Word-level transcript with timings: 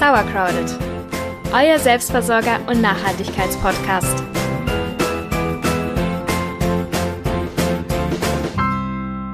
Sauercrowded, 0.00 0.78
euer 1.52 1.78
Selbstversorger 1.78 2.58
und 2.68 2.80
Nachhaltigkeitspodcast. 2.80 4.24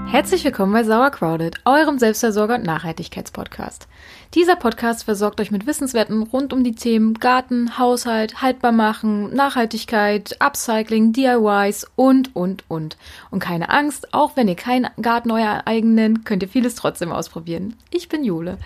Herzlich 0.08 0.42
willkommen 0.42 0.72
bei 0.72 0.82
Sauercrowded, 0.82 1.60
eurem 1.66 2.00
Selbstversorger 2.00 2.56
und 2.56 2.64
Nachhaltigkeitspodcast. 2.64 3.87
Dieser 4.34 4.56
Podcast 4.56 5.04
versorgt 5.04 5.40
euch 5.40 5.52
mit 5.52 5.69
Wissenswerten 5.69 6.24
rund 6.24 6.52
um 6.52 6.65
die 6.65 6.74
Themen 6.74 7.14
Garten, 7.14 7.78
Haushalt, 7.78 8.42
haltbar 8.42 8.72
machen, 8.72 9.33
Nachhaltigkeit, 9.33 10.35
Upcycling, 10.40 11.12
DIYs 11.12 11.87
und, 11.94 12.35
und, 12.35 12.64
und. 12.67 12.96
Und 13.30 13.38
keine 13.38 13.69
Angst, 13.69 14.12
auch 14.12 14.35
wenn 14.35 14.48
ihr 14.48 14.56
keinen 14.56 14.88
Garten 15.01 15.30
euer 15.30 15.62
eigen 15.64 15.94
nennt, 15.94 16.24
könnt 16.24 16.42
ihr 16.42 16.48
vieles 16.48 16.74
trotzdem 16.74 17.12
ausprobieren. 17.12 17.77
Ich 17.92 18.09
bin 18.09 18.24
Jule. 18.24 18.59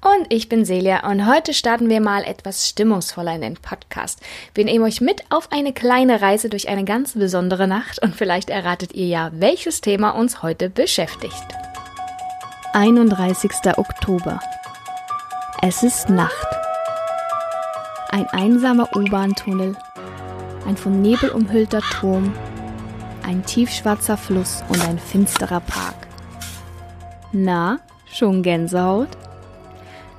Und 0.00 0.32
ich 0.32 0.48
bin 0.48 0.64
Celia 0.64 1.10
und 1.10 1.26
heute 1.26 1.52
starten 1.52 1.88
wir 1.88 2.00
mal 2.00 2.22
etwas 2.22 2.68
stimmungsvoller 2.68 3.34
in 3.34 3.40
den 3.40 3.54
Podcast. 3.54 4.20
Wir 4.54 4.64
nehmen 4.64 4.84
euch 4.84 5.00
mit 5.00 5.24
auf 5.28 5.50
eine 5.50 5.72
kleine 5.72 6.22
Reise 6.22 6.48
durch 6.48 6.68
eine 6.68 6.84
ganz 6.84 7.14
besondere 7.14 7.66
Nacht 7.66 8.00
und 8.00 8.14
vielleicht 8.14 8.48
erratet 8.48 8.94
ihr 8.94 9.06
ja, 9.06 9.30
welches 9.34 9.80
Thema 9.80 10.10
uns 10.10 10.40
heute 10.40 10.70
beschäftigt. 10.70 11.46
31. 12.74 13.50
Oktober. 13.76 14.38
Es 15.62 15.82
ist 15.82 16.08
Nacht. 16.08 16.46
Ein 18.10 18.26
einsamer 18.28 18.88
U-Bahn-Tunnel, 18.94 19.76
ein 20.64 20.76
von 20.76 21.02
Nebel 21.02 21.30
umhüllter 21.30 21.80
Turm, 21.80 22.32
ein 23.26 23.44
tiefschwarzer 23.44 24.16
Fluss 24.16 24.62
und 24.68 24.80
ein 24.86 24.98
finsterer 24.98 25.60
Park. 25.60 26.06
Na, 27.32 27.80
schon 28.06 28.44
Gänsehaut? 28.44 29.08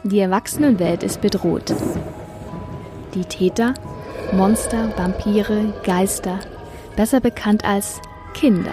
Die 0.04 0.20
Erwachsenenwelt 0.20 1.04
ist 1.04 1.20
bedroht. 1.20 1.76
Die 3.14 3.26
Täter, 3.26 3.74
Monster, 4.32 4.94
Vampire, 4.98 5.74
Geister, 5.84 6.40
besser 6.96 7.20
bekannt 7.20 7.66
als 7.66 8.00
Kinder. 8.34 8.72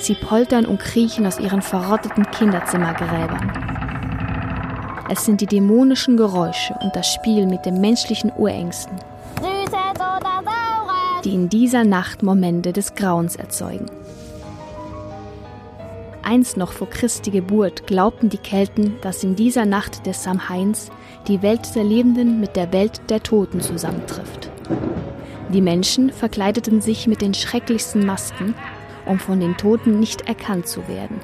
Sie 0.00 0.14
poltern 0.14 0.66
und 0.66 0.80
kriechen 0.80 1.24
aus 1.24 1.38
ihren 1.38 1.62
verrotteten 1.62 2.28
Kinderzimmergräbern. 2.32 3.52
Es 5.08 5.24
sind 5.24 5.40
die 5.40 5.46
dämonischen 5.46 6.16
Geräusche 6.16 6.74
und 6.80 6.96
das 6.96 7.12
Spiel 7.12 7.46
mit 7.46 7.64
den 7.64 7.80
menschlichen 7.80 8.32
Urängsten, 8.36 8.96
die 11.22 11.34
in 11.34 11.48
dieser 11.48 11.84
Nacht 11.84 12.24
Momente 12.24 12.72
des 12.72 12.96
Grauens 12.96 13.36
erzeugen. 13.36 13.86
Einst 16.22 16.56
noch 16.56 16.72
vor 16.72 16.88
Christi 16.88 17.30
Geburt 17.30 17.86
glaubten 17.86 18.28
die 18.28 18.38
Kelten, 18.38 18.96
dass 19.02 19.24
in 19.24 19.36
dieser 19.36 19.64
Nacht 19.64 20.06
des 20.06 20.22
Samhains 20.22 20.90
die 21.28 21.42
Welt 21.42 21.74
der 21.74 21.84
Lebenden 21.84 22.40
mit 22.40 22.56
der 22.56 22.72
Welt 22.72 23.00
der 23.10 23.22
Toten 23.22 23.60
zusammentrifft. 23.60 24.50
Die 25.52 25.60
Menschen 25.60 26.10
verkleideten 26.10 26.80
sich 26.80 27.06
mit 27.06 27.20
den 27.20 27.34
schrecklichsten 27.34 28.06
Masken, 28.06 28.54
um 29.04 29.18
von 29.18 29.40
den 29.40 29.56
Toten 29.56 30.00
nicht 30.00 30.22
erkannt 30.28 30.66
zu 30.66 30.86
werden. 30.88 31.20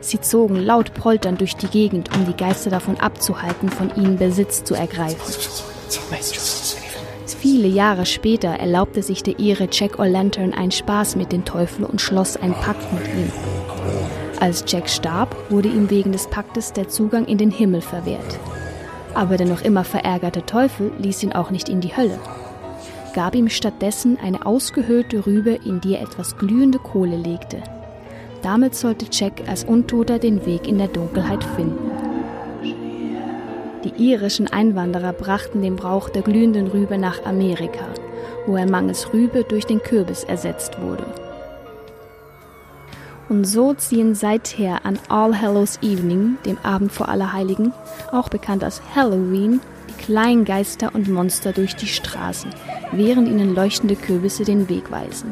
Sie 0.00 0.20
zogen 0.20 0.56
laut 0.56 0.94
polternd 0.94 1.40
durch 1.40 1.56
die 1.56 1.66
Gegend, 1.66 2.14
um 2.14 2.26
die 2.26 2.36
Geister 2.36 2.70
davon 2.70 2.98
abzuhalten, 3.00 3.68
von 3.68 3.94
ihnen 3.96 4.16
Besitz 4.16 4.64
zu 4.64 4.74
ergreifen. 4.74 5.20
Viele 7.26 7.68
Jahre 7.68 8.06
später 8.06 8.48
erlaubte 8.48 9.02
sich 9.02 9.22
der 9.22 9.38
Ire 9.38 9.68
Jack 9.70 9.98
O'Lantern 9.98 10.52
einen 10.52 10.70
Spaß 10.70 11.16
mit 11.16 11.32
dem 11.32 11.44
Teufel 11.44 11.84
und 11.84 12.00
schloss 12.00 12.36
einen 12.36 12.54
Pakt 12.54 12.92
mit 12.92 13.06
ihm. 13.08 13.32
Als 14.40 14.64
Jack 14.66 14.88
starb, 14.88 15.36
wurde 15.50 15.68
ihm 15.68 15.90
wegen 15.90 16.12
des 16.12 16.26
Paktes 16.26 16.72
der 16.72 16.88
Zugang 16.88 17.26
in 17.26 17.36
den 17.36 17.50
Himmel 17.50 17.82
verwehrt. 17.82 18.40
Aber 19.14 19.36
der 19.36 19.46
noch 19.46 19.60
immer 19.60 19.84
verärgerte 19.84 20.46
Teufel 20.46 20.90
ließ 20.98 21.22
ihn 21.22 21.32
auch 21.32 21.50
nicht 21.50 21.68
in 21.68 21.82
die 21.82 21.94
Hölle, 21.94 22.18
gab 23.14 23.34
ihm 23.34 23.50
stattdessen 23.50 24.18
eine 24.22 24.46
ausgehöhlte 24.46 25.26
Rübe, 25.26 25.58
in 25.64 25.82
die 25.82 25.94
er 25.94 26.02
etwas 26.02 26.38
glühende 26.38 26.78
Kohle 26.78 27.16
legte. 27.16 27.58
Damit 28.42 28.74
sollte 28.74 29.06
Jack 29.10 29.42
als 29.46 29.64
Untoter 29.64 30.18
den 30.18 30.46
Weg 30.46 30.66
in 30.66 30.78
der 30.78 30.88
Dunkelheit 30.88 31.44
finden. 31.44 31.90
Die 33.84 34.10
irischen 34.10 34.48
Einwanderer 34.48 35.12
brachten 35.12 35.60
den 35.60 35.76
Brauch 35.76 36.08
der 36.08 36.22
glühenden 36.22 36.68
Rübe 36.68 36.96
nach 36.96 37.24
Amerika, 37.24 37.84
wo 38.46 38.56
er 38.56 38.68
mangels 38.70 39.12
Rübe 39.12 39.44
durch 39.44 39.66
den 39.66 39.82
Kürbis 39.82 40.24
ersetzt 40.24 40.80
wurde. 40.80 41.04
Und 43.30 43.44
so 43.44 43.74
ziehen 43.74 44.16
seither 44.16 44.84
an 44.84 44.98
All 45.08 45.40
Hallows 45.40 45.78
Evening, 45.82 46.36
dem 46.44 46.58
Abend 46.64 46.90
vor 46.90 47.08
Allerheiligen, 47.08 47.72
auch 48.10 48.28
bekannt 48.28 48.64
als 48.64 48.82
Halloween, 48.92 49.60
die 49.88 50.02
kleinen 50.02 50.44
Geister 50.44 50.92
und 50.96 51.08
Monster 51.08 51.52
durch 51.52 51.76
die 51.76 51.86
Straßen, 51.86 52.50
während 52.90 53.28
ihnen 53.28 53.54
leuchtende 53.54 53.94
Kürbisse 53.94 54.42
den 54.42 54.68
Weg 54.68 54.90
weisen. 54.90 55.30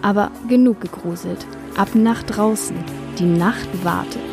Aber 0.00 0.30
genug 0.48 0.80
gegruselt. 0.80 1.44
Ab 1.76 1.88
nach 1.94 2.22
draußen. 2.22 2.76
Die 3.18 3.24
Nacht 3.24 3.68
wartet. 3.82 4.31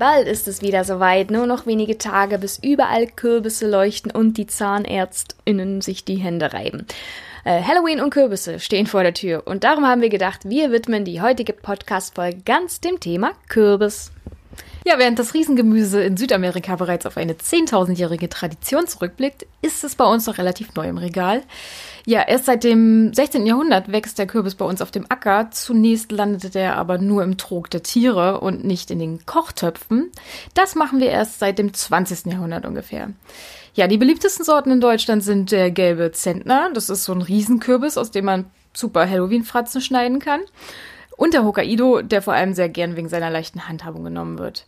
Bald 0.00 0.26
ist 0.26 0.48
es 0.48 0.62
wieder 0.62 0.82
soweit, 0.84 1.30
nur 1.30 1.46
noch 1.46 1.66
wenige 1.66 1.98
Tage, 1.98 2.38
bis 2.38 2.58
überall 2.58 3.06
Kürbisse 3.06 3.68
leuchten 3.68 4.10
und 4.10 4.38
die 4.38 4.46
ZahnärztInnen 4.46 5.82
sich 5.82 6.06
die 6.06 6.16
Hände 6.16 6.54
reiben. 6.54 6.86
Äh, 7.44 7.62
Halloween 7.62 8.00
und 8.00 8.08
Kürbisse 8.08 8.60
stehen 8.60 8.86
vor 8.86 9.02
der 9.02 9.12
Tür 9.12 9.42
und 9.44 9.62
darum 9.62 9.86
haben 9.86 10.00
wir 10.00 10.08
gedacht, 10.08 10.48
wir 10.48 10.72
widmen 10.72 11.04
die 11.04 11.20
heutige 11.20 11.52
Podcast-Folge 11.52 12.40
ganz 12.46 12.80
dem 12.80 12.98
Thema 12.98 13.32
Kürbis. 13.50 14.10
Ja, 14.86 14.98
während 14.98 15.18
das 15.18 15.34
Riesengemüse 15.34 16.02
in 16.02 16.16
Südamerika 16.16 16.76
bereits 16.76 17.04
auf 17.04 17.18
eine 17.18 17.34
10.000-jährige 17.34 18.30
Tradition 18.30 18.86
zurückblickt, 18.86 19.46
ist 19.60 19.84
es 19.84 19.96
bei 19.96 20.06
uns 20.06 20.26
noch 20.26 20.38
relativ 20.38 20.74
neu 20.76 20.88
im 20.88 20.96
Regal. 20.96 21.42
Ja, 22.06 22.22
erst 22.22 22.46
seit 22.46 22.64
dem 22.64 23.12
16. 23.12 23.46
Jahrhundert 23.46 23.92
wächst 23.92 24.18
der 24.18 24.26
Kürbis 24.26 24.54
bei 24.54 24.64
uns 24.64 24.82
auf 24.82 24.90
dem 24.90 25.06
Acker. 25.08 25.50
Zunächst 25.50 26.12
landete 26.12 26.50
der 26.50 26.76
aber 26.76 26.98
nur 26.98 27.22
im 27.22 27.36
Trog 27.36 27.70
der 27.70 27.82
Tiere 27.82 28.40
und 28.40 28.64
nicht 28.64 28.90
in 28.90 28.98
den 28.98 29.26
Kochtöpfen. 29.26 30.10
Das 30.54 30.74
machen 30.74 31.00
wir 31.00 31.10
erst 31.10 31.38
seit 31.38 31.58
dem 31.58 31.74
20. 31.74 32.26
Jahrhundert 32.26 32.64
ungefähr. 32.64 33.10
Ja, 33.74 33.86
die 33.86 33.98
beliebtesten 33.98 34.44
Sorten 34.44 34.70
in 34.70 34.80
Deutschland 34.80 35.22
sind 35.22 35.52
der 35.52 35.70
gelbe 35.70 36.12
Zentner. 36.12 36.70
Das 36.74 36.90
ist 36.90 37.04
so 37.04 37.12
ein 37.12 37.22
Riesenkürbis, 37.22 37.96
aus 37.98 38.10
dem 38.10 38.24
man 38.24 38.46
super 38.72 39.08
Halloween-Fratzen 39.08 39.80
schneiden 39.80 40.18
kann. 40.18 40.40
Und 41.16 41.34
der 41.34 41.44
Hokkaido, 41.44 42.02
der 42.02 42.22
vor 42.22 42.32
allem 42.32 42.54
sehr 42.54 42.68
gern 42.68 42.96
wegen 42.96 43.08
seiner 43.08 43.30
leichten 43.30 43.68
Handhabung 43.68 44.04
genommen 44.04 44.38
wird. 44.38 44.64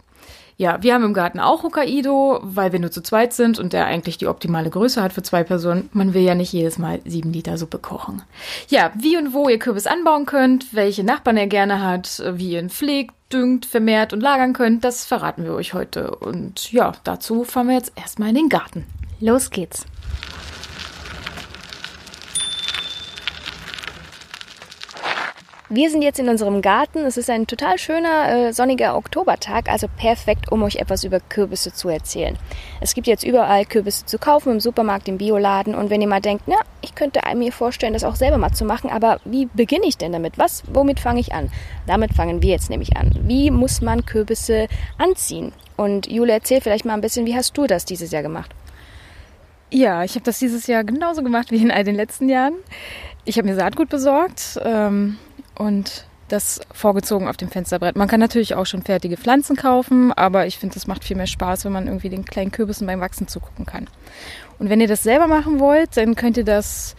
Ja, 0.57 0.83
wir 0.83 0.95
haben 0.95 1.05
im 1.05 1.15
Garten 1.15 1.41
auch 1.41 1.63
Hokkaido, 1.63 2.41
weil 2.43 2.73
wir 2.73 2.79
nur 2.79 2.91
zu 2.91 3.03
zweit 3.03 3.33
sind 3.33 3.59
und 3.59 3.73
der 3.73 3.87
eigentlich 3.87 4.19
die 4.19 4.27
optimale 4.27 4.71
Größe 4.71 5.03
hat 5.03 5.13
für 5.13 5.23
zwei 5.23 5.43
Personen. 5.45 5.89
Man 5.93 6.15
will 6.15 6.23
ja 6.23 6.35
nicht 6.35 6.53
jedes 6.53 6.79
Mal 6.79 7.01
sieben 7.05 7.33
Liter 7.33 7.59
Suppe 7.59 7.79
kochen. 7.79 8.23
Ja, 8.69 8.93
wie 8.95 9.17
und 9.17 9.33
wo 9.33 9.49
ihr 9.49 9.59
Kürbis 9.59 9.87
anbauen 9.87 10.27
könnt, 10.27 10.75
welche 10.75 11.05
Nachbarn 11.05 11.37
ihr 11.37 11.47
gerne 11.47 11.83
hat, 11.83 12.23
wie 12.35 12.53
ihr 12.53 12.61
ihn 12.61 12.71
pflegt, 12.71 13.15
düngt, 13.33 13.67
vermehrt 13.67 14.13
und 14.13 14.21
lagern 14.21 14.53
könnt, 14.53 14.85
das 14.85 15.05
verraten 15.07 15.45
wir 15.45 15.55
euch 15.55 15.75
heute. 15.75 16.15
Und 16.17 16.71
ja, 16.73 16.93
dazu 17.05 17.45
fahren 17.45 17.69
wir 17.69 17.75
jetzt 17.75 17.93
erstmal 17.97 18.29
in 18.29 18.35
den 18.35 18.49
Garten. 18.49 18.87
Los 19.21 19.51
geht's. 19.51 19.87
Wir 25.75 25.89
sind 25.89 26.03
jetzt 26.03 26.19
in 26.19 26.29
unserem 26.29 26.61
Garten. 26.61 26.99
Es 26.99 27.17
ist 27.17 27.31
ein 27.31 27.47
total 27.47 27.79
schöner, 27.79 28.29
äh, 28.29 28.53
sonniger 28.53 28.95
Oktobertag, 28.95 29.71
also 29.71 29.87
perfekt, 29.89 30.53
um 30.53 30.63
euch 30.65 30.77
etwas 30.77 31.03
über 31.03 31.19
Kürbisse 31.19 31.73
zu 31.73 31.89
erzählen. 31.89 32.37
Es 32.83 32.93
gibt 32.93 33.07
jetzt 33.07 33.25
überall 33.25 33.65
Kürbisse 33.65 34.05
zu 34.05 34.19
kaufen, 34.19 34.53
im 34.53 34.61
Supermarkt, 34.61 35.09
im 35.09 35.17
Bioladen. 35.17 35.75
Und 35.75 35.89
wenn 35.89 36.03
ihr 36.03 36.09
mal 36.09 36.21
denkt, 36.21 36.45
na, 36.47 36.57
ich 36.83 36.95
könnte 36.95 37.21
mir 37.35 37.53
vorstellen, 37.53 37.95
das 37.95 38.05
auch 38.05 38.17
selber 38.17 38.37
mal 38.37 38.53
zu 38.53 38.67
machen, 38.67 38.91
aber 38.91 39.19
wie 39.25 39.47
beginne 39.47 39.87
ich 39.87 39.97
denn 39.97 40.13
damit? 40.13 40.37
Was, 40.37 40.63
womit 40.71 41.01
fange 41.01 41.21
ich 41.21 41.33
an? 41.33 41.51
Damit 41.87 42.13
fangen 42.13 42.43
wir 42.43 42.51
jetzt 42.51 42.69
nämlich 42.69 42.99
an. 42.99 43.11
Wie 43.23 43.51
muss 43.51 43.81
man 43.81 44.05
Kürbisse 44.05 44.69
anziehen? 44.99 45.55
Und 45.79 46.07
Jule, 46.07 46.35
erzähl 46.35 46.61
vielleicht 46.61 46.85
mal 46.85 46.93
ein 46.93 47.01
bisschen, 47.01 47.25
wie 47.25 47.35
hast 47.35 47.57
du 47.57 47.67
das 47.67 47.87
dieses 47.87 48.11
Jahr 48.11 48.23
gemacht? 48.23 48.51
Ja, 49.71 50.05
ich 50.05 50.17
habe 50.17 50.25
das 50.27 50.39
dieses 50.39 50.67
Jahr 50.67 50.85
genauso 50.85 51.23
gemacht 51.23 51.51
wie 51.51 51.63
in 51.63 51.71
all 51.71 51.83
den 51.83 51.95
letzten 51.95 52.29
Jahren. 52.29 52.57
Ich 53.25 53.39
habe 53.39 53.49
mir 53.49 53.55
Saatgut 53.55 53.89
besorgt, 53.89 54.61
ähm, 54.65 55.17
und 55.63 56.05
das 56.29 56.61
vorgezogen 56.73 57.29
auf 57.29 57.37
dem 57.37 57.51
Fensterbrett. 57.51 57.95
Man 57.95 58.09
kann 58.09 58.21
natürlich 58.21 58.55
auch 58.55 58.65
schon 58.65 58.83
fertige 58.83 59.17
Pflanzen 59.17 59.55
kaufen, 59.55 60.13
aber 60.13 60.47
ich 60.47 60.59
finde, 60.59 60.77
es 60.77 60.87
macht 60.87 61.05
viel 61.05 61.17
mehr 61.17 61.27
Spaß, 61.27 61.65
wenn 61.65 61.73
man 61.73 61.87
irgendwie 61.87 62.09
den 62.09 62.25
kleinen 62.25 62.51
Kürbissen 62.51 62.87
beim 62.87 63.01
Wachsen 63.01 63.29
zugucken 63.29 63.67
kann. 63.67 63.87
Und 64.59 64.71
wenn 64.71 64.81
ihr 64.81 64.89
das 64.89 65.03
selber 65.03 65.27
machen 65.27 65.61
wollt, 65.61 65.97
dann 65.97 66.15
könnt 66.15 66.37
ihr 66.37 66.45
das 66.45 66.97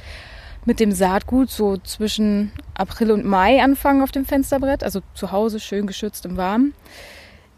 mit 0.66 0.80
dem 0.80 0.92
Saatgut 0.92 1.50
so 1.50 1.78
zwischen 1.78 2.52
April 2.76 3.12
und 3.12 3.26
Mai 3.26 3.62
anfangen 3.62 4.02
auf 4.02 4.12
dem 4.12 4.26
Fensterbrett, 4.26 4.84
also 4.84 5.02
zu 5.14 5.32
Hause 5.32 5.60
schön 5.60 5.88
geschützt 5.88 6.26
im 6.26 6.38
Warmen. 6.38 6.74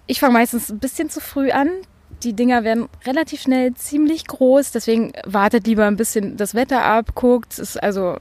Ich 0.08 0.20
fange 0.20 0.34
meistens 0.34 0.72
ein 0.72 0.80
bisschen 0.80 1.10
zu 1.10 1.20
früh 1.20 1.52
an. 1.52 1.70
Die 2.24 2.34
Dinger 2.34 2.64
werden 2.64 2.88
relativ 3.06 3.42
schnell 3.42 3.74
ziemlich 3.74 4.26
groß, 4.26 4.72
deswegen 4.72 5.12
wartet 5.26 5.68
lieber 5.68 5.86
ein 5.86 5.98
bisschen 5.98 6.38
das 6.38 6.56
Wetter 6.56 6.84
ab, 6.84 7.14
guckt. 7.16 7.62
Also 7.82 8.18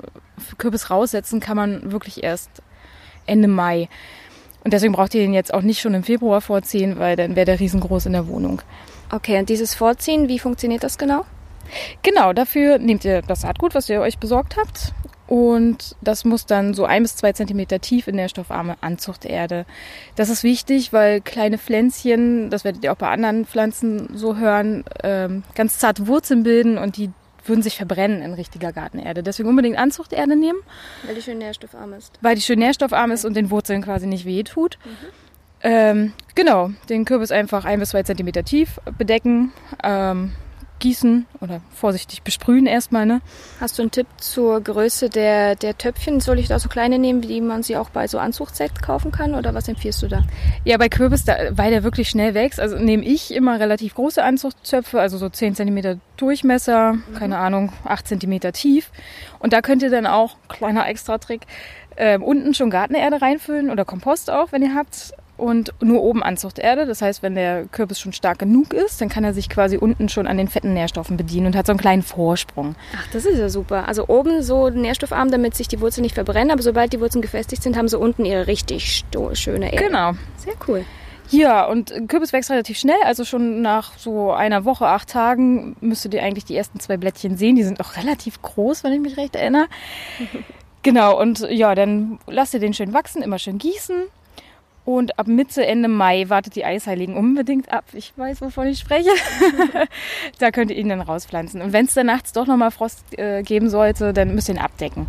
Kürbis 0.58 0.90
raussetzen 0.90 1.38
kann 1.40 1.56
man 1.56 1.92
wirklich 1.92 2.24
erst 2.24 2.50
Ende 3.26 3.48
Mai. 3.48 3.88
Und 4.64 4.72
deswegen 4.72 4.94
braucht 4.94 5.14
ihr 5.14 5.20
den 5.20 5.34
jetzt 5.34 5.52
auch 5.52 5.62
nicht 5.62 5.80
schon 5.80 5.94
im 5.94 6.04
Februar 6.04 6.40
vorziehen, 6.40 6.98
weil 6.98 7.16
dann 7.16 7.36
wäre 7.36 7.44
der 7.44 7.60
riesengroß 7.60 8.06
in 8.06 8.12
der 8.12 8.28
Wohnung. 8.28 8.62
Okay, 9.12 9.38
und 9.38 9.48
dieses 9.48 9.74
Vorziehen, 9.74 10.28
wie 10.28 10.38
funktioniert 10.38 10.82
das 10.82 10.96
genau? 10.96 11.24
Genau, 12.02 12.32
dafür 12.32 12.78
nehmt 12.78 13.04
ihr 13.04 13.22
das 13.22 13.42
Saatgut, 13.42 13.74
was 13.74 13.88
ihr 13.88 14.00
euch 14.00 14.18
besorgt 14.18 14.56
habt. 14.56 14.92
Und 15.26 15.96
das 16.02 16.24
muss 16.24 16.44
dann 16.44 16.74
so 16.74 16.84
ein 16.84 17.02
bis 17.02 17.16
zwei 17.16 17.32
Zentimeter 17.32 17.80
tief 17.80 18.08
in 18.08 18.16
nährstoffarme 18.16 18.76
Anzuchterde. 18.82 19.64
Das 20.16 20.28
ist 20.28 20.44
wichtig, 20.44 20.92
weil 20.92 21.20
kleine 21.22 21.56
Pflänzchen, 21.56 22.50
das 22.50 22.64
werdet 22.64 22.84
ihr 22.84 22.92
auch 22.92 22.96
bei 22.96 23.08
anderen 23.08 23.46
Pflanzen 23.46 24.08
so 24.14 24.36
hören, 24.36 24.84
ähm, 25.02 25.42
ganz 25.54 25.78
zarte 25.78 26.06
Wurzeln 26.06 26.42
bilden 26.42 26.76
und 26.76 26.98
die 26.98 27.10
würden 27.44 27.62
sich 27.62 27.76
verbrennen 27.76 28.22
in 28.22 28.34
richtiger 28.34 28.72
Gartenerde. 28.72 29.22
Deswegen 29.22 29.48
unbedingt 29.48 29.78
Anzuchterde 29.78 30.36
nehmen. 30.36 30.58
Weil 31.04 31.14
die 31.14 31.22
schön 31.22 31.38
nährstoffarm 31.38 31.92
ist. 31.94 32.18
Weil 32.20 32.36
die 32.36 32.42
schön 32.42 32.58
nährstoffarm 32.58 33.10
ist 33.10 33.24
und 33.24 33.34
den 33.34 33.50
Wurzeln 33.50 33.82
quasi 33.82 34.06
nicht 34.06 34.24
weh 34.24 34.42
tut. 34.42 34.78
Mhm. 34.84 34.90
Ähm, 35.66 36.12
genau, 36.34 36.70
den 36.90 37.06
Kürbis 37.06 37.32
einfach 37.32 37.64
ein 37.64 37.80
bis 37.80 37.90
zwei 37.90 38.02
Zentimeter 38.02 38.44
tief 38.44 38.80
bedecken. 38.98 39.52
Ähm, 39.82 40.32
gießen 40.84 41.24
oder 41.40 41.62
vorsichtig 41.74 42.22
besprühen 42.22 42.66
erstmal. 42.66 43.06
Ne? 43.06 43.22
Hast 43.58 43.78
du 43.78 43.82
einen 43.82 43.90
Tipp 43.90 44.06
zur 44.18 44.60
Größe 44.60 45.08
der, 45.08 45.56
der 45.56 45.78
Töpfchen? 45.78 46.20
Soll 46.20 46.38
ich 46.38 46.48
da 46.48 46.58
so 46.58 46.68
kleine 46.68 46.98
nehmen, 46.98 47.26
wie 47.26 47.40
man 47.40 47.62
sie 47.62 47.78
auch 47.78 47.88
bei 47.88 48.06
so 48.06 48.18
Anzuchtsekt 48.18 48.82
kaufen 48.82 49.10
kann? 49.10 49.34
Oder 49.34 49.54
was 49.54 49.66
empfiehlst 49.66 50.02
du 50.02 50.08
da? 50.08 50.24
Ja, 50.64 50.76
bei 50.76 50.90
Kürbis, 50.90 51.24
da, 51.24 51.36
weil 51.52 51.70
der 51.70 51.84
wirklich 51.84 52.10
schnell 52.10 52.34
wächst, 52.34 52.60
also 52.60 52.76
nehme 52.76 53.02
ich 53.02 53.34
immer 53.34 53.58
relativ 53.58 53.94
große 53.94 54.22
Anzuchttöpfe, 54.22 55.00
also 55.00 55.16
so 55.16 55.30
10 55.30 55.54
cm 55.54 56.00
Durchmesser, 56.18 56.92
mhm. 56.92 57.14
keine 57.18 57.38
Ahnung, 57.38 57.72
8 57.84 58.06
cm 58.06 58.52
tief. 58.52 58.90
Und 59.38 59.54
da 59.54 59.62
könnt 59.62 59.82
ihr 59.82 59.90
dann 59.90 60.06
auch, 60.06 60.36
kleiner 60.48 60.86
Extra-Trick, 60.86 61.46
äh, 61.96 62.18
unten 62.18 62.52
schon 62.52 62.68
Gartenerde 62.68 63.22
reinfüllen 63.22 63.70
oder 63.70 63.86
Kompost 63.86 64.30
auch, 64.30 64.52
wenn 64.52 64.62
ihr 64.62 64.74
habt 64.74 65.14
und 65.36 65.74
nur 65.80 66.02
oben 66.02 66.22
Anzuchterde. 66.22 66.86
Das 66.86 67.02
heißt, 67.02 67.22
wenn 67.22 67.34
der 67.34 67.64
Kürbis 67.66 67.98
schon 67.98 68.12
stark 68.12 68.38
genug 68.38 68.72
ist, 68.72 69.00
dann 69.00 69.08
kann 69.08 69.24
er 69.24 69.34
sich 69.34 69.48
quasi 69.48 69.76
unten 69.76 70.08
schon 70.08 70.26
an 70.26 70.36
den 70.36 70.48
fetten 70.48 70.72
Nährstoffen 70.72 71.16
bedienen 71.16 71.46
und 71.46 71.56
hat 71.56 71.66
so 71.66 71.72
einen 71.72 71.80
kleinen 71.80 72.02
Vorsprung. 72.02 72.76
Ach, 72.96 73.06
das 73.12 73.24
ist 73.24 73.38
ja 73.38 73.48
super. 73.48 73.88
Also 73.88 74.06
oben 74.08 74.42
so 74.42 74.70
nährstoffarm, 74.70 75.30
damit 75.30 75.56
sich 75.56 75.68
die 75.68 75.80
Wurzeln 75.80 76.02
nicht 76.02 76.14
verbrennen, 76.14 76.50
aber 76.50 76.62
sobald 76.62 76.92
die 76.92 77.00
Wurzeln 77.00 77.22
gefestigt 77.22 77.62
sind, 77.62 77.76
haben 77.76 77.88
sie 77.88 77.98
unten 77.98 78.24
ihre 78.24 78.46
richtig 78.46 79.04
schöne 79.32 79.72
Erde. 79.72 79.86
Genau. 79.86 80.12
Sehr 80.36 80.54
cool. 80.68 80.84
Ja, 81.30 81.64
und 81.64 81.92
Kürbis 82.08 82.32
wächst 82.32 82.50
relativ 82.50 82.78
schnell, 82.78 83.02
also 83.04 83.24
schon 83.24 83.62
nach 83.62 83.96
so 83.96 84.30
einer 84.32 84.64
Woche, 84.66 84.86
acht 84.86 85.08
Tagen 85.08 85.74
müsstet 85.80 86.14
ihr 86.14 86.22
eigentlich 86.22 86.44
die 86.44 86.54
ersten 86.54 86.80
zwei 86.80 86.96
Blättchen 86.98 87.36
sehen. 87.36 87.56
Die 87.56 87.64
sind 87.64 87.80
auch 87.80 87.96
relativ 87.96 88.40
groß, 88.42 88.84
wenn 88.84 88.92
ich 88.92 89.00
mich 89.00 89.16
recht 89.16 89.34
erinnere. 89.34 89.66
genau, 90.82 91.18
und 91.18 91.40
ja, 91.50 91.74
dann 91.74 92.18
lasst 92.26 92.54
ihr 92.54 92.60
den 92.60 92.74
schön 92.74 92.92
wachsen, 92.92 93.22
immer 93.22 93.38
schön 93.38 93.58
gießen 93.58 94.04
und 94.84 95.18
ab 95.18 95.26
Mitte, 95.26 95.64
Ende 95.66 95.88
Mai 95.88 96.28
wartet 96.28 96.56
die 96.56 96.64
Eisheiligen 96.64 97.16
unbedingt 97.16 97.72
ab. 97.72 97.84
Ich 97.92 98.12
weiß, 98.16 98.42
wovon 98.42 98.66
ich 98.66 98.78
spreche. 98.78 99.10
da 100.38 100.50
könnt 100.50 100.70
ihr 100.70 100.76
ihn 100.76 100.88
dann 100.88 101.00
rauspflanzen. 101.00 101.62
Und 101.62 101.72
wenn 101.72 101.86
es 101.86 101.94
dann 101.94 102.06
nachts 102.06 102.32
doch 102.32 102.46
nochmal 102.46 102.70
Frost 102.70 103.02
äh, 103.18 103.42
geben 103.42 103.70
sollte, 103.70 104.12
dann 104.12 104.34
müsst 104.34 104.48
ihr 104.48 104.56
ihn 104.56 104.60
abdecken. 104.60 105.06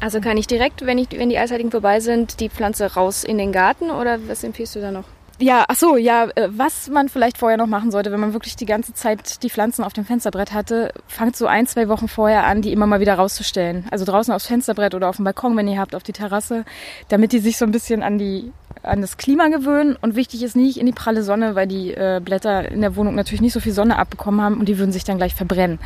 Also 0.00 0.20
kann 0.20 0.36
ich 0.36 0.46
direkt, 0.46 0.86
wenn, 0.86 0.98
ich, 0.98 1.10
wenn 1.12 1.28
die 1.28 1.38
Eisheiligen 1.38 1.70
vorbei 1.70 2.00
sind, 2.00 2.40
die 2.40 2.48
Pflanze 2.48 2.94
raus 2.94 3.24
in 3.24 3.38
den 3.38 3.52
Garten 3.52 3.90
oder 3.90 4.18
was 4.28 4.44
empfiehlst 4.44 4.76
du 4.76 4.80
da 4.80 4.90
noch? 4.90 5.04
Ja, 5.40 5.66
ach 5.68 5.76
so, 5.76 5.96
ja, 5.96 6.24
äh, 6.34 6.48
was 6.50 6.88
man 6.88 7.08
vielleicht 7.08 7.38
vorher 7.38 7.58
noch 7.58 7.68
machen 7.68 7.92
sollte, 7.92 8.10
wenn 8.10 8.18
man 8.18 8.32
wirklich 8.32 8.56
die 8.56 8.66
ganze 8.66 8.92
Zeit 8.92 9.42
die 9.44 9.50
Pflanzen 9.50 9.84
auf 9.84 9.92
dem 9.92 10.04
Fensterbrett 10.04 10.52
hatte, 10.52 10.92
fangt 11.06 11.36
so 11.36 11.46
ein, 11.46 11.68
zwei 11.68 11.88
Wochen 11.88 12.08
vorher 12.08 12.44
an, 12.44 12.60
die 12.60 12.72
immer 12.72 12.86
mal 12.86 12.98
wieder 12.98 13.14
rauszustellen. 13.14 13.86
Also 13.92 14.04
draußen 14.04 14.34
aufs 14.34 14.48
Fensterbrett 14.48 14.96
oder 14.96 15.08
auf 15.08 15.16
dem 15.16 15.24
Balkon, 15.24 15.56
wenn 15.56 15.68
ihr 15.68 15.78
habt, 15.78 15.94
auf 15.94 16.02
die 16.02 16.12
Terrasse, 16.12 16.64
damit 17.08 17.30
die 17.30 17.38
sich 17.38 17.56
so 17.56 17.64
ein 17.64 17.70
bisschen 17.70 18.02
an 18.02 18.18
die 18.18 18.52
an 18.82 19.00
das 19.00 19.16
Klima 19.16 19.48
gewöhnen 19.48 19.96
und 20.00 20.14
wichtig 20.14 20.42
ist 20.42 20.56
nicht 20.56 20.78
in 20.78 20.86
die 20.86 20.92
pralle 20.92 21.22
Sonne, 21.22 21.54
weil 21.54 21.66
die 21.66 21.92
äh, 21.92 22.20
Blätter 22.24 22.70
in 22.70 22.80
der 22.80 22.96
Wohnung 22.96 23.14
natürlich 23.14 23.40
nicht 23.40 23.52
so 23.52 23.60
viel 23.60 23.72
Sonne 23.72 23.98
abbekommen 23.98 24.40
haben 24.40 24.58
und 24.58 24.68
die 24.68 24.78
würden 24.78 24.92
sich 24.92 25.04
dann 25.04 25.18
gleich 25.18 25.34
verbrennen. 25.34 25.78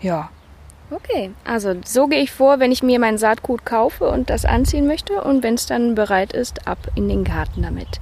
Ja. 0.00 0.30
Okay, 0.94 1.32
also 1.44 1.74
so 1.84 2.06
gehe 2.06 2.20
ich 2.20 2.30
vor, 2.30 2.60
wenn 2.60 2.70
ich 2.70 2.84
mir 2.84 3.00
mein 3.00 3.18
Saatgut 3.18 3.64
kaufe 3.64 4.08
und 4.08 4.30
das 4.30 4.44
anziehen 4.44 4.86
möchte 4.86 5.22
und 5.22 5.42
wenn 5.42 5.54
es 5.54 5.66
dann 5.66 5.96
bereit 5.96 6.32
ist, 6.32 6.68
ab 6.68 6.78
in 6.94 7.08
den 7.08 7.24
Garten 7.24 7.62
damit. 7.62 8.00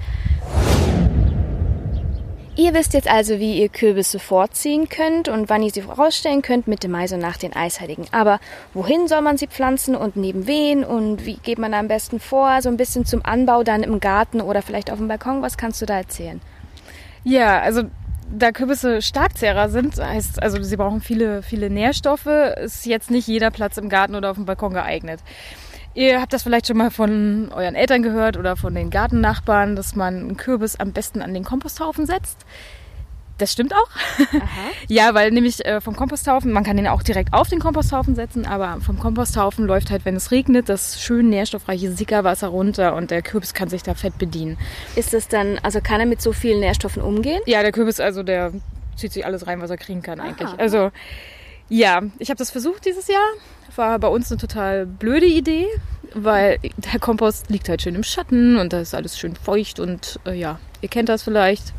Ihr 2.54 2.74
wisst 2.74 2.92
jetzt 2.92 3.10
also, 3.10 3.38
wie 3.38 3.58
ihr 3.58 3.70
Kürbisse 3.70 4.18
vorziehen 4.18 4.90
könnt 4.90 5.30
und 5.30 5.48
wann 5.48 5.62
ihr 5.62 5.70
sie 5.70 5.80
rausstellen 5.80 6.42
könnt 6.42 6.68
mit 6.68 6.82
dem 6.82 6.90
Mais 6.90 7.10
und 7.12 7.20
nach 7.20 7.38
den 7.38 7.54
Eisheiligen. 7.54 8.04
Aber 8.12 8.40
wohin 8.74 9.08
soll 9.08 9.22
man 9.22 9.38
sie 9.38 9.46
pflanzen 9.46 9.96
und 9.96 10.16
neben 10.16 10.46
wen 10.46 10.84
und 10.84 11.24
wie 11.24 11.36
geht 11.36 11.58
man 11.58 11.72
da 11.72 11.78
am 11.78 11.88
besten 11.88 12.20
vor? 12.20 12.60
So 12.60 12.68
ein 12.68 12.76
bisschen 12.76 13.06
zum 13.06 13.24
Anbau 13.24 13.62
dann 13.62 13.82
im 13.82 14.00
Garten 14.00 14.42
oder 14.42 14.60
vielleicht 14.60 14.90
auf 14.90 14.98
dem 14.98 15.08
Balkon. 15.08 15.40
Was 15.40 15.56
kannst 15.56 15.80
du 15.80 15.86
da 15.86 15.96
erzählen? 15.96 16.42
Ja, 17.24 17.58
also 17.60 17.84
da 18.32 18.50
Kürbisse 18.50 19.02
Starkzehrer 19.02 19.69
sind, 19.69 19.99
heißt 19.99 20.43
also, 20.43 20.62
sie 20.62 20.76
brauchen 20.76 21.00
viele, 21.00 21.43
viele 21.43 21.70
Nährstoffe, 21.70 22.26
ist 22.26 22.87
jetzt 22.87 23.11
nicht 23.11 23.29
jeder 23.29 23.50
Platz 23.50 23.76
im 23.76 23.88
Garten 23.88 24.14
oder 24.14 24.31
auf 24.31 24.37
dem 24.37 24.46
Balkon 24.46 24.73
geeignet. 24.73 25.20
Ihr 25.94 26.20
habt 26.23 26.32
das 26.32 26.43
vielleicht 26.43 26.67
schon 26.67 26.79
mal 26.79 26.90
von 26.90 27.52
euren 27.52 27.75
Eltern 27.75 28.02
gehört 28.02 28.38
oder 28.38 28.56
von 28.56 28.75
den 28.75 28.88
Gartennachbarn, 28.88 29.76
dass 29.76 29.94
man 29.94 30.17
einen 30.17 30.37
Kürbis 30.38 30.76
am 30.76 30.93
besten 30.93 31.20
an 31.20 31.34
den 31.34 31.44
Komposthaufen 31.44 32.06
setzt. 32.06 32.46
Das 33.42 33.50
stimmt 33.50 33.74
auch. 33.74 33.88
ja, 34.88 35.14
weil 35.14 35.32
nämlich 35.32 35.64
äh, 35.64 35.80
vom 35.80 35.96
Komposthaufen, 35.96 36.52
man 36.52 36.62
kann 36.62 36.76
den 36.76 36.86
auch 36.86 37.02
direkt 37.02 37.34
auf 37.34 37.48
den 37.48 37.58
Komposthaufen 37.58 38.14
setzen, 38.14 38.46
aber 38.46 38.80
vom 38.80 39.00
Komposthaufen 39.00 39.66
läuft 39.66 39.90
halt, 39.90 40.04
wenn 40.04 40.14
es 40.14 40.30
regnet, 40.30 40.68
das 40.68 41.02
schön 41.02 41.28
nährstoffreiche 41.28 41.90
Sickerwasser 41.90 42.46
runter 42.46 42.94
und 42.94 43.10
der 43.10 43.20
Kürbis 43.20 43.52
kann 43.52 43.68
sich 43.68 43.82
da 43.82 43.94
fett 43.94 44.16
bedienen. 44.16 44.58
Ist 44.94 45.12
es 45.12 45.26
dann, 45.26 45.58
also 45.64 45.80
kann 45.80 45.98
er 45.98 46.06
mit 46.06 46.22
so 46.22 46.32
vielen 46.32 46.60
Nährstoffen 46.60 47.02
umgehen? 47.02 47.40
Ja, 47.46 47.62
der 47.62 47.72
Kürbis, 47.72 47.98
also 47.98 48.22
der 48.22 48.52
zieht 48.94 49.12
sich 49.12 49.26
alles 49.26 49.48
rein, 49.48 49.60
was 49.60 49.70
er 49.70 49.76
kriegen 49.76 50.02
kann 50.02 50.20
eigentlich. 50.20 50.48
Aha. 50.48 50.56
Also 50.58 50.92
ja, 51.68 52.00
ich 52.20 52.30
habe 52.30 52.38
das 52.38 52.52
versucht 52.52 52.86
dieses 52.86 53.08
Jahr. 53.08 53.26
War 53.74 53.98
bei 53.98 54.06
uns 54.06 54.30
eine 54.30 54.40
total 54.40 54.86
blöde 54.86 55.26
Idee, 55.26 55.66
weil 56.14 56.60
der 56.76 57.00
Kompost 57.00 57.50
liegt 57.50 57.68
halt 57.68 57.82
schön 57.82 57.96
im 57.96 58.04
Schatten 58.04 58.56
und 58.56 58.72
da 58.72 58.78
ist 58.78 58.94
alles 58.94 59.18
schön 59.18 59.34
feucht 59.34 59.80
und 59.80 60.20
äh, 60.26 60.34
ja, 60.34 60.60
ihr 60.80 60.88
kennt 60.88 61.08
das 61.08 61.24
vielleicht. 61.24 61.72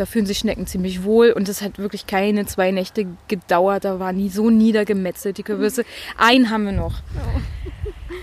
Da 0.00 0.06
fühlen 0.06 0.24
sich 0.24 0.38
Schnecken 0.38 0.66
ziemlich 0.66 1.04
wohl 1.04 1.30
und 1.30 1.46
es 1.50 1.60
hat 1.60 1.78
wirklich 1.78 2.06
keine 2.06 2.46
zwei 2.46 2.70
Nächte 2.70 3.06
gedauert. 3.28 3.84
Da 3.84 4.00
war 4.00 4.14
nie 4.14 4.30
so 4.30 4.48
niedergemetzelt 4.48 5.36
die 5.36 5.42
Kürbisse. 5.42 5.84
Einen 6.16 6.48
haben 6.48 6.64
wir 6.64 6.72
noch. 6.72 7.02